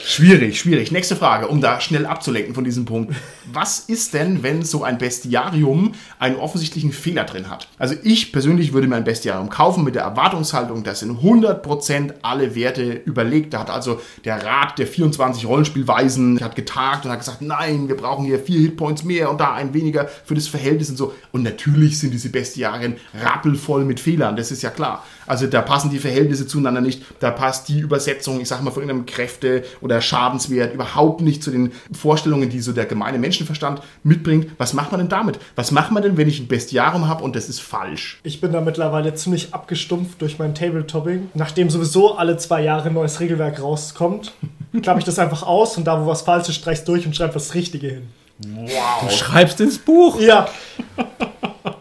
[0.00, 0.92] Schwierig, schwierig.
[0.92, 3.14] Nächste Frage, um da schnell abzulenken von diesem Punkt.
[3.52, 7.68] Was ist denn, wenn so ein Bestiarium einen offensichtlichen Fehler drin hat?
[7.78, 12.54] Also ich persönlich würde mir ein Bestiarium kaufen mit der Erwartungshaltung, dass in 100% alle
[12.54, 13.54] Werte überlegt.
[13.54, 17.96] Da hat also der Rat der 24 Rollenspielweisen hat getagt und hat gesagt, nein, wir
[17.96, 21.12] brauchen hier vier Hitpoints mehr und da ein weniger für das Verhältnis und so.
[21.32, 25.04] Und natürlich sind diese Bestiarien rappelvoll mit Fehlern, das ist ja klar.
[25.28, 28.82] Also da passen die Verhältnisse zueinander nicht, da passt die Übersetzung, ich sag mal, von
[28.82, 34.48] irgendeinem Kräfte- oder Schadenswert überhaupt nicht zu den Vorstellungen, die so der gemeine Menschenverstand mitbringt.
[34.58, 35.38] Was macht man denn damit?
[35.56, 38.20] Was macht man denn, wenn ich ein Bestiarium habe und das ist falsch?
[38.22, 41.30] Ich bin da mittlerweile ziemlich abgestumpft durch mein Tabletopping.
[41.34, 44.32] Nachdem sowieso alle zwei Jahre ein neues Regelwerk rauskommt,
[44.82, 47.34] klappe ich das einfach aus und da, wo was falsch ist, streich's durch und schreibe
[47.34, 48.08] das Richtige hin.
[48.40, 50.20] Du schreibst ins Buch.
[50.20, 50.48] Ja.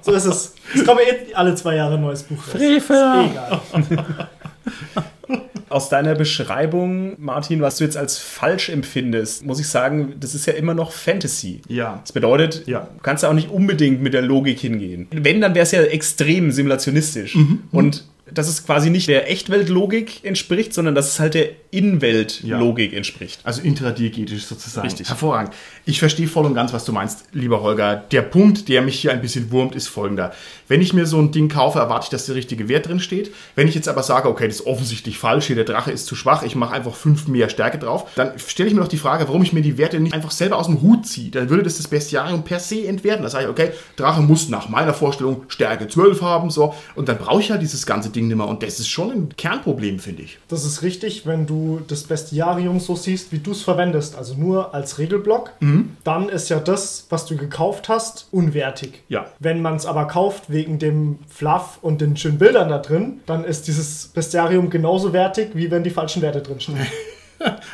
[0.01, 0.55] So ist es.
[0.75, 2.41] Es kommt eh alle zwei Jahre ein neues Buch.
[2.41, 3.29] Frevel.
[3.31, 3.61] Egal.
[5.69, 10.45] Aus deiner Beschreibung, Martin, was du jetzt als falsch empfindest, muss ich sagen, das ist
[10.45, 11.61] ja immer noch Fantasy.
[11.67, 11.99] Ja.
[12.01, 12.87] Das bedeutet, Ja.
[12.95, 15.07] du kannst ja auch nicht unbedingt mit der Logik hingehen.
[15.11, 17.37] Wenn, dann wäre es ja extrem simulationistisch.
[17.71, 23.41] Und dass es quasi nicht der Echtweltlogik entspricht, sondern dass es halt der Innenweltlogik entspricht.
[23.43, 24.87] Also intradiegetisch sozusagen.
[24.87, 25.09] Richtig.
[25.09, 25.53] Hervorragend.
[25.85, 27.95] Ich verstehe voll und ganz, was du meinst, lieber Holger.
[28.11, 30.33] Der Punkt, der mich hier ein bisschen wurmt, ist folgender.
[30.67, 33.33] Wenn ich mir so ein Ding kaufe, erwarte ich, dass der richtige Wert drin steht.
[33.55, 36.15] Wenn ich jetzt aber sage, okay, das ist offensichtlich falsch, hier der Drache ist zu
[36.15, 39.27] schwach, ich mache einfach fünf mehr Stärke drauf, dann stelle ich mir doch die Frage,
[39.27, 41.31] warum ich mir die Werte nicht einfach selber aus dem Hut ziehe.
[41.31, 43.23] Dann würde das das Bestiarium per se entwerten.
[43.23, 46.73] Da sage ich, okay, Drache muss nach meiner Vorstellung Stärke 12 haben, so.
[46.95, 48.47] Und dann brauche ich ja dieses ganze Ding nicht mehr.
[48.47, 50.37] Und das ist schon ein Kernproblem, finde ich.
[50.47, 54.73] Das ist richtig, wenn du das Bestiarium so siehst, wie du es verwendest, also nur
[54.73, 55.51] als Regelblock,
[56.03, 59.03] dann ist ja das, was du gekauft hast, unwertig.
[59.09, 59.27] Ja.
[59.39, 63.43] Wenn man es aber kauft wegen dem Fluff und den schönen Bildern da drin, dann
[63.43, 66.77] ist dieses Bestiarium genauso wertig, wie wenn die falschen Werte drin stehen.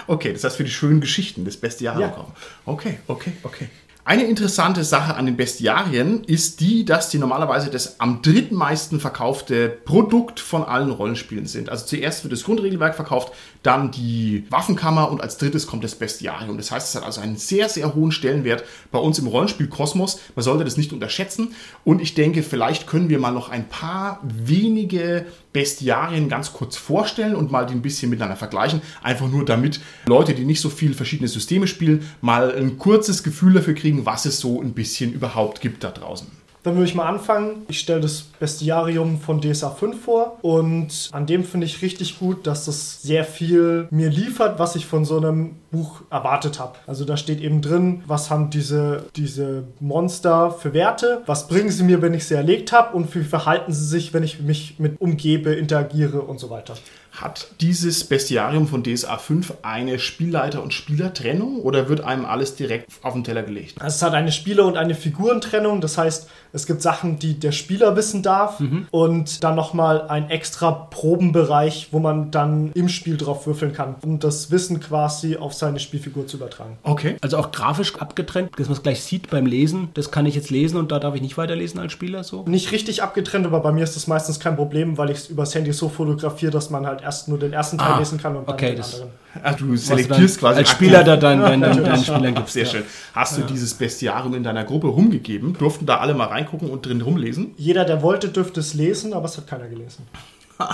[0.08, 2.10] Okay, das heißt für die schönen Geschichten des Bestiarium Ja.
[2.10, 2.34] kaufen.
[2.66, 3.70] Okay, okay, okay.
[4.06, 9.70] Eine interessante Sache an den Bestiarien ist die, dass die normalerweise das am drittmeisten verkaufte
[9.70, 11.70] Produkt von allen Rollenspielen sind.
[11.70, 13.32] Also zuerst wird das Grundregelwerk verkauft,
[13.62, 16.58] dann die Waffenkammer und als drittes kommt das Bestiarium.
[16.58, 20.20] Das heißt, es hat also einen sehr, sehr hohen Stellenwert bei uns im Rollenspielkosmos.
[20.36, 21.56] Man sollte das nicht unterschätzen.
[21.86, 27.36] Und ich denke, vielleicht können wir mal noch ein paar wenige Bestiarien ganz kurz vorstellen
[27.36, 28.82] und mal die ein bisschen miteinander vergleichen.
[29.02, 33.54] Einfach nur damit Leute, die nicht so viel verschiedene Systeme spielen, mal ein kurzes Gefühl
[33.54, 36.43] dafür kriegen, was es so ein bisschen überhaupt gibt da draußen.
[36.64, 37.64] Dann würde ich mal anfangen.
[37.68, 42.48] Ich stelle das Bestiarium von DSA 5 vor und an dem finde ich richtig gut,
[42.48, 46.76] dass das sehr viel mir liefert, was ich von so einem Buch erwartet habe.
[46.88, 51.84] Also da steht eben drin, was haben diese, diese Monster für Werte, was bringen sie
[51.84, 55.02] mir, wenn ich sie erlegt habe und wie verhalten sie sich, wenn ich mich mit
[55.02, 56.76] umgebe, interagiere und so weiter.
[57.14, 62.92] Hat dieses Bestiarium von DSA 5 eine Spielleiter- und Spielertrennung oder wird einem alles direkt
[63.04, 63.80] auf den Teller gelegt?
[63.80, 65.80] Also es hat eine Spieler- und eine Figurentrennung.
[65.80, 68.62] Das heißt, es gibt Sachen, die der Spieler wissen darf
[68.92, 74.20] und dann nochmal ein extra Probenbereich, wo man dann im Spiel drauf würfeln kann, um
[74.20, 76.78] das Wissen quasi auf seine Spielfigur zu übertragen.
[76.84, 77.18] Okay.
[77.22, 79.90] Also auch grafisch abgetrennt, dass man es gleich sieht beim Lesen.
[79.94, 82.44] Das kann ich jetzt lesen und da darf ich nicht weiterlesen als Spieler so.
[82.48, 85.54] Nicht richtig abgetrennt, aber bei mir ist das meistens kein Problem, weil ich es übers
[85.54, 88.48] Handy so fotografiere, dass man halt erst nur den ersten Teil Ah, lesen kann und
[88.48, 89.12] dann okay, den das- anderen.
[89.44, 90.70] Ah, du du selektierst dann quasi als.
[90.70, 91.90] Spieler da dann, wenn du natürlich.
[91.90, 92.54] deinen Spielern Ach, gibst.
[92.54, 92.70] sehr ja.
[92.70, 92.84] schön.
[93.14, 95.54] Hast du dieses Bestiarium in deiner Gruppe rumgegeben?
[95.58, 97.54] Durften da alle mal reingucken und drin rumlesen?
[97.58, 100.06] Jeder, der wollte, dürfte es lesen, aber es hat keiner gelesen.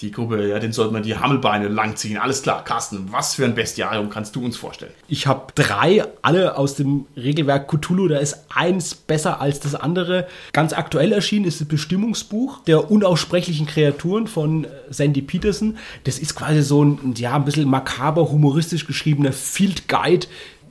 [0.00, 2.18] Die Gruppe, ja, den sollte man die Hammelbeine langziehen.
[2.18, 4.92] Alles klar, Carsten, was für ein Bestiarium kannst du uns vorstellen?
[5.06, 8.08] Ich habe drei, alle aus dem Regelwerk Cthulhu.
[8.08, 10.26] Da ist eins besser als das andere.
[10.52, 15.78] Ganz aktuell erschienen ist das Bestimmungsbuch der unaussprechlichen Kreaturen von äh, Sandy Peterson.
[16.02, 20.26] Das ist quasi so ein, ja, ein bisschen makaber, humoristisch geschriebener Field Guide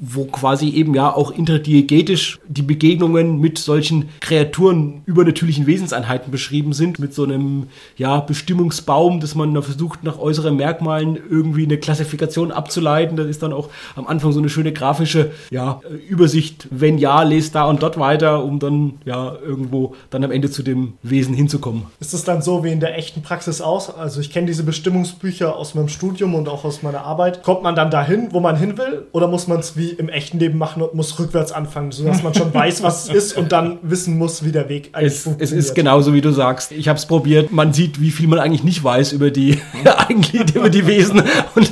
[0.05, 6.99] wo quasi eben ja auch interdiegetisch die Begegnungen mit solchen Kreaturen übernatürlichen Wesenseinheiten beschrieben sind,
[6.99, 12.51] mit so einem ja, Bestimmungsbaum, dass man da versucht, nach äußeren Merkmalen irgendwie eine Klassifikation
[12.51, 13.15] abzuleiten.
[13.15, 15.79] Das ist dann auch am Anfang so eine schöne grafische ja,
[16.09, 20.51] Übersicht, wenn ja, lest da und dort weiter, um dann ja irgendwo dann am Ende
[20.51, 21.83] zu dem Wesen hinzukommen.
[22.01, 23.89] Ist es dann so wie in der echten Praxis aus?
[23.89, 27.41] Also ich kenne diese Bestimmungsbücher aus meinem Studium und auch aus meiner Arbeit.
[27.43, 29.07] Kommt man dann dahin, wo man hin will?
[29.13, 32.33] Oder muss man es wie im echten Leben machen und muss rückwärts anfangen, sodass man
[32.33, 35.23] schon weiß, was es ist und dann wissen muss, wie der Weg eigentlich Es, es
[35.23, 35.65] funktioniert?
[35.65, 36.71] ist genauso, wie du sagst.
[36.71, 37.51] Ich habe es probiert.
[37.51, 39.59] Man sieht, wie viel man eigentlich nicht weiß über die,
[40.07, 41.21] eigentlich über die Wesen
[41.55, 41.71] und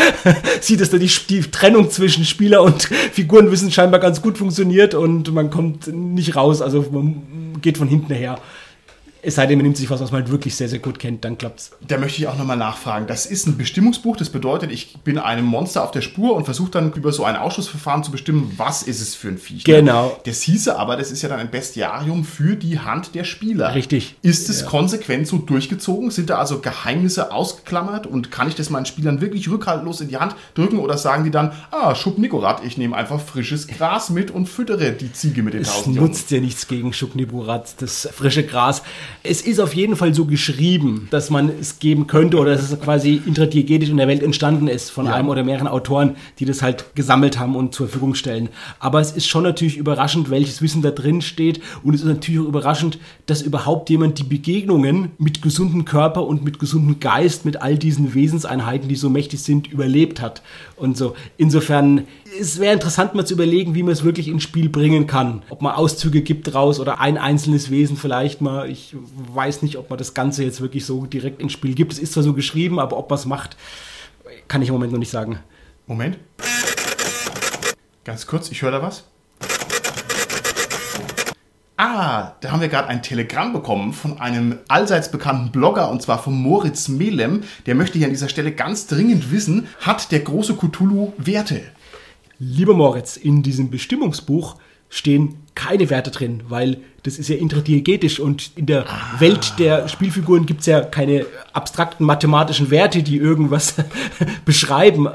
[0.60, 2.82] sieht, dass da die, die Trennung zwischen Spieler und
[3.12, 6.62] Figurenwissen scheinbar ganz gut funktioniert und man kommt nicht raus.
[6.62, 7.22] Also man
[7.60, 8.38] geht von hinten her.
[9.24, 11.24] Es sei denn, man nimmt sich was, was man halt wirklich sehr, sehr gut kennt,
[11.24, 11.70] dann klappt's.
[11.86, 13.06] Da möchte ich auch nochmal nachfragen.
[13.06, 16.72] Das ist ein Bestimmungsbuch, das bedeutet, ich bin einem Monster auf der Spur und versuche
[16.72, 19.64] dann über so ein Ausschussverfahren zu bestimmen, was ist es für ein Viech.
[19.64, 19.74] ne?
[19.76, 20.18] Genau.
[20.24, 23.74] Das hieße aber, das ist ja dann ein Bestiarium für die Hand der Spieler.
[23.76, 24.16] Richtig.
[24.22, 26.10] Ist es konsequent so durchgezogen?
[26.10, 30.16] Sind da also Geheimnisse ausgeklammert und kann ich das meinen Spielern wirklich rückhaltlos in die
[30.16, 34.32] Hand drücken oder sagen die dann, ah, Schub Nikorat, ich nehme einfach frisches Gras mit
[34.32, 36.08] und füttere die Ziege mit den Es tausend Jungen?
[36.08, 38.82] nutzt ja nichts gegen Schukniburat, das frische Gras.
[39.24, 42.80] Es ist auf jeden Fall so geschrieben, dass man es geben könnte oder dass es
[42.80, 46.96] quasi intradiegetisch in der Welt entstanden ist von einem oder mehreren Autoren, die das halt
[46.96, 48.48] gesammelt haben und zur Verfügung stellen.
[48.80, 52.40] Aber es ist schon natürlich überraschend, welches Wissen da drin steht und es ist natürlich
[52.40, 57.62] auch überraschend, dass überhaupt jemand die Begegnungen mit gesundem Körper und mit gesundem Geist, mit
[57.62, 60.42] all diesen Wesenseinheiten, die so mächtig sind, überlebt hat.
[60.74, 61.14] Und so.
[61.36, 62.08] Insofern,
[62.40, 65.42] es wäre interessant mal zu überlegen, wie man es wirklich ins Spiel bringen kann.
[65.48, 68.68] Ob man Auszüge gibt draus oder ein einzelnes Wesen vielleicht mal.
[68.68, 71.92] Ich weiß nicht, ob man das Ganze jetzt wirklich so direkt ins Spiel gibt.
[71.92, 73.56] Es ist zwar so geschrieben, aber ob man es macht,
[74.48, 75.38] kann ich im Moment noch nicht sagen.
[75.86, 76.18] Moment.
[78.04, 79.04] Ganz kurz, ich höre da was.
[81.76, 86.22] Ah, da haben wir gerade ein Telegramm bekommen von einem allseits bekannten Blogger und zwar
[86.22, 87.42] von Moritz Melem.
[87.66, 91.62] Der möchte hier an dieser Stelle ganz dringend wissen, hat der große Cthulhu Werte?
[92.38, 94.56] Lieber Moritz, in diesem Bestimmungsbuch
[94.90, 98.86] stehen keine Werte drin, weil das ist ja intradiegetisch und in der
[99.18, 103.74] Welt der Spielfiguren gibt es ja keine abstrakten mathematischen Werte, die irgendwas
[104.44, 105.08] beschreiben.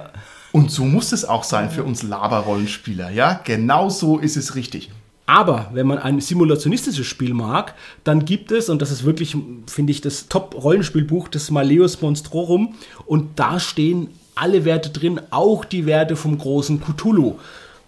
[0.52, 3.40] Und so muss es auch sein für uns Laber-Rollenspieler, ja?
[3.44, 4.92] Genau so ist es richtig.
[5.26, 7.76] Aber wenn man ein simulationistisches Spiel mag,
[8.06, 9.36] dann gibt es, und das ist wirklich,
[9.68, 12.76] finde ich, das Top-Rollenspielbuch, das Malleus Monstrorum,
[13.06, 17.36] und da stehen alle Werte drin, auch die Werte vom großen Cthulhu.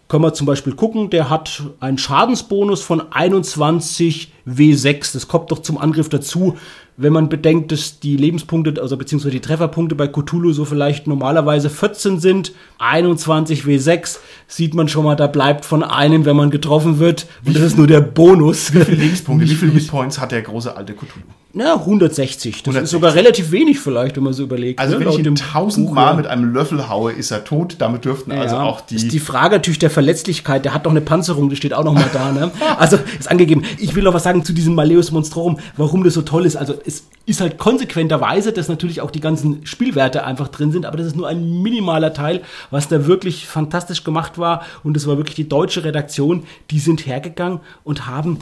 [0.10, 5.14] Können wir zum Beispiel gucken, der hat einen Schadensbonus von 21 W6.
[5.14, 6.57] Das kommt doch zum Angriff dazu,
[6.97, 11.70] wenn man bedenkt, dass die Lebenspunkte, also beziehungsweise die Trefferpunkte bei Cthulhu so vielleicht normalerweise
[11.70, 12.53] 14 sind.
[12.80, 17.28] 21 W6 sieht man schon mal, da bleibt von einem, wenn man getroffen wird.
[17.45, 18.74] Und das ist nur der Bonus.
[18.74, 21.22] Wie viele Lebenspunkte, wie viele Hitpoints hat der große alte Cthulhu?
[21.52, 22.62] Na, 160.
[22.62, 22.84] Das 160.
[22.84, 24.80] ist sogar relativ wenig vielleicht, wenn man so überlegt.
[24.80, 25.06] Also ne?
[25.06, 27.78] wenn ich ihn tausendmal mit einem Löffel haue, ist er tot.
[27.80, 28.62] Damit dürften also ja.
[28.62, 28.95] auch die...
[28.95, 30.64] ist die Frage natürlich der Verletzlichkeit.
[30.64, 32.32] Der hat doch eine Panzerung, die steht auch noch mal da.
[32.32, 32.52] Ne?
[32.78, 33.64] Also ist angegeben.
[33.80, 36.56] Ich will noch was sagen zu diesem Malleus Monstrorum, warum das so toll ist.
[36.56, 40.97] Also es ist halt konsequenterweise, dass natürlich auch die ganzen Spielwerte einfach drin sind, aber
[40.97, 44.62] das ist nur ein minimaler Teil, was da wirklich fantastisch gemacht war.
[44.84, 48.39] Und es war wirklich die deutsche Redaktion, die sind hergegangen und haben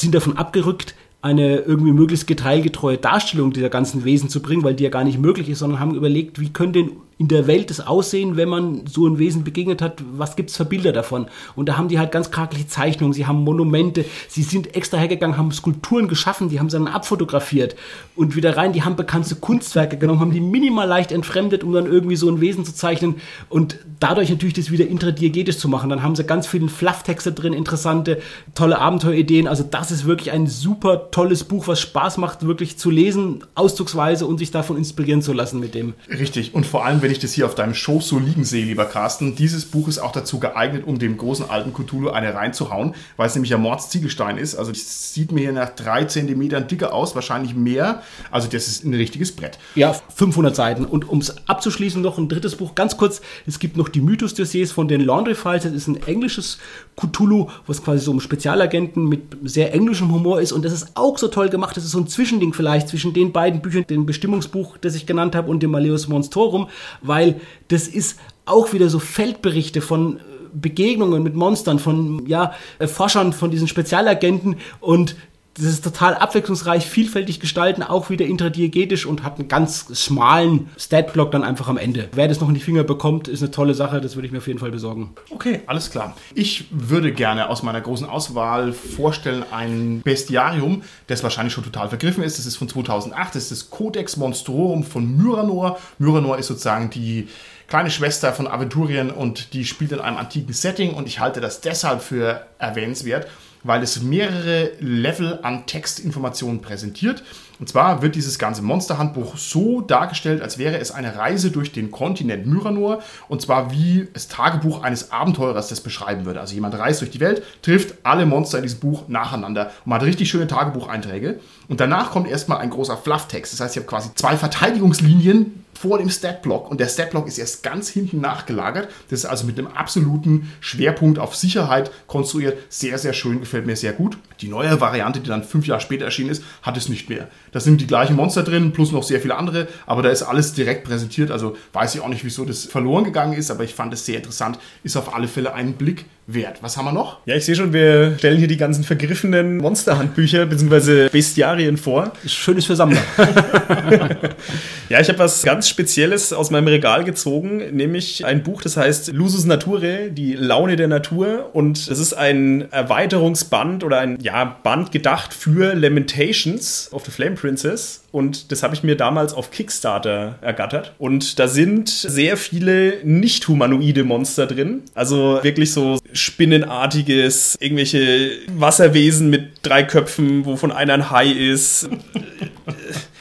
[0.00, 4.84] sind davon abgerückt, eine irgendwie möglichst detailgetreue Darstellung dieser ganzen Wesen zu bringen, weil die
[4.84, 7.86] ja gar nicht möglich ist, sondern haben überlegt, wie können denn in der Welt das
[7.86, 11.26] Aussehen, wenn man so ein Wesen begegnet hat, was gibt es für Bilder davon?
[11.54, 15.36] Und da haben die halt ganz krakliche Zeichnungen, sie haben Monumente, sie sind extra hergegangen,
[15.36, 17.76] haben Skulpturen geschaffen, die haben sie dann abfotografiert
[18.16, 21.84] und wieder rein, die haben bekannte Kunstwerke genommen, haben die minimal leicht entfremdet, um dann
[21.84, 23.16] irgendwie so ein Wesen zu zeichnen
[23.50, 25.90] und dadurch natürlich das wieder intradiegetisch zu machen.
[25.90, 28.22] Dann haben sie ganz viele Flufftexte drin, interessante,
[28.54, 29.46] tolle Abenteuerideen.
[29.46, 34.24] Also das ist wirklich ein super tolles Buch, was Spaß macht, wirklich zu lesen, auszugsweise
[34.26, 35.92] und sich davon inspirieren zu lassen mit dem.
[36.08, 36.54] Richtig.
[36.54, 39.34] Und vor allem, wenn ich das hier auf deinem Schoß so liegen sehe, lieber Carsten,
[39.34, 43.34] dieses Buch ist auch dazu geeignet, um dem großen alten Cthulhu eine reinzuhauen, weil es
[43.34, 44.54] nämlich ja Mordsziegelstein ist.
[44.54, 48.02] Also es sieht mir hier nach drei Zentimetern dicker aus, wahrscheinlich mehr.
[48.30, 49.58] Also das ist ein richtiges Brett.
[49.74, 50.84] Ja, 500 Seiten.
[50.84, 53.20] Und um es abzuschließen, noch ein drittes Buch, ganz kurz.
[53.46, 55.64] Es gibt noch die Mythos-Dossiers von den Laundry Files.
[55.64, 56.58] Das ist ein englisches
[56.96, 60.52] Cthulhu, was quasi so um Spezialagenten mit sehr englischem Humor ist.
[60.52, 61.76] Und das ist auch so toll gemacht.
[61.76, 65.34] Das ist so ein Zwischending vielleicht zwischen den beiden Büchern, dem Bestimmungsbuch, das ich genannt
[65.34, 66.68] habe, und dem Malleus Monstorum,
[67.02, 70.20] weil das ist auch wieder so Feldberichte von äh,
[70.52, 75.16] Begegnungen mit Monstern, von ja, äh, Forschern, von diesen Spezialagenten und
[75.54, 81.32] das ist total abwechslungsreich, vielfältig gestalten, auch wieder intradiegetisch und hat einen ganz schmalen Statblock
[81.32, 82.08] dann einfach am Ende.
[82.12, 84.38] Wer das noch in die Finger bekommt, ist eine tolle Sache, das würde ich mir
[84.38, 85.10] auf jeden Fall besorgen.
[85.30, 86.16] Okay, alles klar.
[86.34, 92.22] Ich würde gerne aus meiner großen Auswahl vorstellen ein Bestiarium, das wahrscheinlich schon total vergriffen
[92.22, 92.38] ist.
[92.38, 95.78] Das ist von 2008, das ist das Codex Monstrorum von Myranor.
[95.98, 97.28] Myranor ist sozusagen die
[97.66, 101.60] kleine Schwester von Aventurien und die spielt in einem antiken Setting und ich halte das
[101.60, 103.28] deshalb für erwähnenswert,
[103.62, 107.22] weil es mehrere Level an Textinformationen präsentiert.
[107.58, 111.90] Und zwar wird dieses ganze Monsterhandbuch so dargestellt, als wäre es eine Reise durch den
[111.90, 113.02] Kontinent Myranor.
[113.28, 116.40] Und zwar wie das Tagebuch eines Abenteurers das beschreiben würde.
[116.40, 120.02] Also jemand reist durch die Welt, trifft alle Monster in diesem Buch nacheinander und hat
[120.02, 121.38] richtig schöne Tagebucheinträge.
[121.68, 123.52] Und danach kommt erstmal ein großer Flufftext.
[123.52, 127.62] Das heißt, ich habe quasi zwei Verteidigungslinien vor dem Statblock und der Statblock ist erst
[127.62, 128.90] ganz hinten nachgelagert.
[129.08, 132.58] Das ist also mit einem absoluten Schwerpunkt auf Sicherheit konstruiert.
[132.68, 134.18] Sehr, sehr schön, gefällt mir sehr gut.
[134.42, 137.28] Die neue Variante, die dann fünf Jahre später erschienen ist, hat es nicht mehr.
[137.52, 140.52] Da sind die gleichen Monster drin, plus noch sehr viele andere, aber da ist alles
[140.52, 141.30] direkt präsentiert.
[141.30, 144.18] Also weiß ich auch nicht, wieso das verloren gegangen ist, aber ich fand es sehr
[144.18, 144.58] interessant.
[144.82, 146.04] Ist auf alle Fälle einen Blick
[146.34, 146.62] wert.
[146.62, 147.18] Was haben wir noch?
[147.26, 151.08] Ja, ich sehe schon, wir stellen hier die ganzen vergriffenen Monsterhandbücher bzw.
[151.08, 152.12] Bestiarien vor.
[152.26, 153.02] Schönes für Sammler.
[154.88, 159.12] ja, ich habe was ganz Spezielles aus meinem Regal gezogen, nämlich ein Buch, das heißt
[159.12, 161.50] Lusus Naturae, die Laune der Natur.
[161.52, 167.36] Und es ist ein Erweiterungsband oder ein ja, Band gedacht für Lamentations of the Flame
[167.36, 167.99] Princess.
[168.12, 170.94] Und das habe ich mir damals auf Kickstarter ergattert.
[170.98, 174.82] Und da sind sehr viele nicht-humanoide Monster drin.
[174.94, 181.88] Also wirklich so spinnenartiges, irgendwelche Wasserwesen mit drei Köpfen, wovon einer ein Hai ist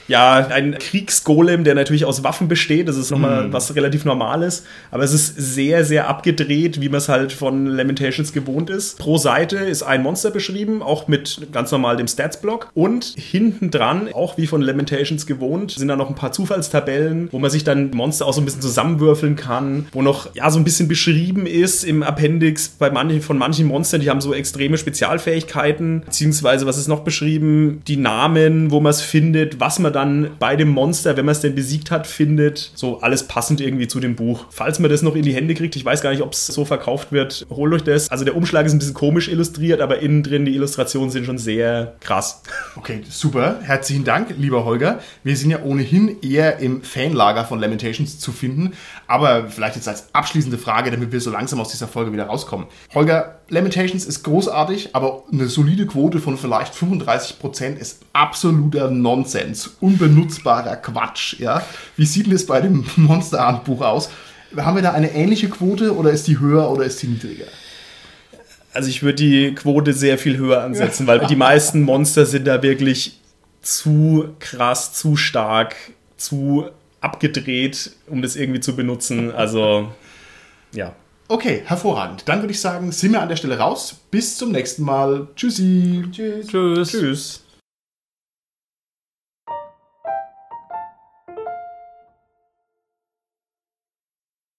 [0.10, 2.88] ja, ein Kriegsgolem, der natürlich aus Waffen besteht.
[2.88, 3.54] Das ist nochmal mm.
[3.54, 4.64] was relativ Normales.
[4.92, 8.98] Aber es ist sehr, sehr abgedreht, wie man es halt von Lamentations gewohnt ist.
[8.98, 12.72] Pro Seite ist ein Monster beschrieben, auch mit ganz normal dem Stats-Block.
[12.74, 17.38] Und hinten dran, auch wie von Lamentations gewohnt, sind da noch ein paar Zufallstabellen, wo
[17.38, 20.64] man sich dann Monster auch so ein bisschen zusammenwürfeln kann, wo noch ja so ein
[20.64, 26.02] bisschen beschrieben ist im Appendix bei manchen von manchen Monstern, die haben so extreme Spezialfähigkeiten,
[26.06, 30.32] beziehungsweise was ist noch beschrieben, die Namen, wo man es findet, was man da dann
[30.40, 32.72] bei dem Monster, wenn man es denn besiegt hat, findet.
[32.76, 34.46] So alles passend irgendwie zu dem Buch.
[34.50, 36.66] Falls man das noch in die Hände kriegt, ich weiß gar nicht, ob es so
[36.66, 38.10] verkauft wird, holt euch das.
[38.10, 41.38] Also der Umschlag ist ein bisschen komisch illustriert, aber innen drin die Illustrationen sind schon
[41.38, 42.42] sehr krass.
[42.76, 43.60] Okay, super.
[43.62, 45.00] Herzlichen Dank, lieber Holger.
[45.24, 48.74] Wir sind ja ohnehin eher im Fanlager von Lamentations zu finden.
[49.10, 52.68] Aber vielleicht jetzt als abschließende Frage, damit wir so langsam aus dieser Folge wieder rauskommen.
[52.94, 60.76] Holger, Lamentations ist großartig, aber eine solide Quote von vielleicht 35% ist absoluter Nonsens unbenutzbarer
[60.76, 61.40] Quatsch.
[61.40, 61.64] Ja?
[61.98, 64.12] Wie sieht denn das bei dem Monsterhandbuch aus?
[64.56, 67.48] Haben wir da eine ähnliche Quote oder ist die höher oder ist die niedriger?
[68.76, 72.62] Also ich würde die Quote sehr viel höher ansetzen, weil die meisten Monster sind da
[72.62, 73.20] wirklich
[73.64, 75.76] zu krass, zu stark,
[76.16, 76.70] zu
[77.02, 79.32] abgedreht, um das irgendwie zu benutzen.
[79.32, 79.92] Also
[80.74, 80.96] ja.
[81.28, 82.24] Okay, hervorragend.
[82.28, 83.96] Dann würde ich sagen, sind wir an der Stelle raus.
[84.10, 85.28] Bis zum nächsten Mal.
[85.36, 86.04] Tschüssi.
[86.12, 86.48] Tschüss.
[86.48, 86.90] Tschüss.
[86.90, 87.44] Tschüss.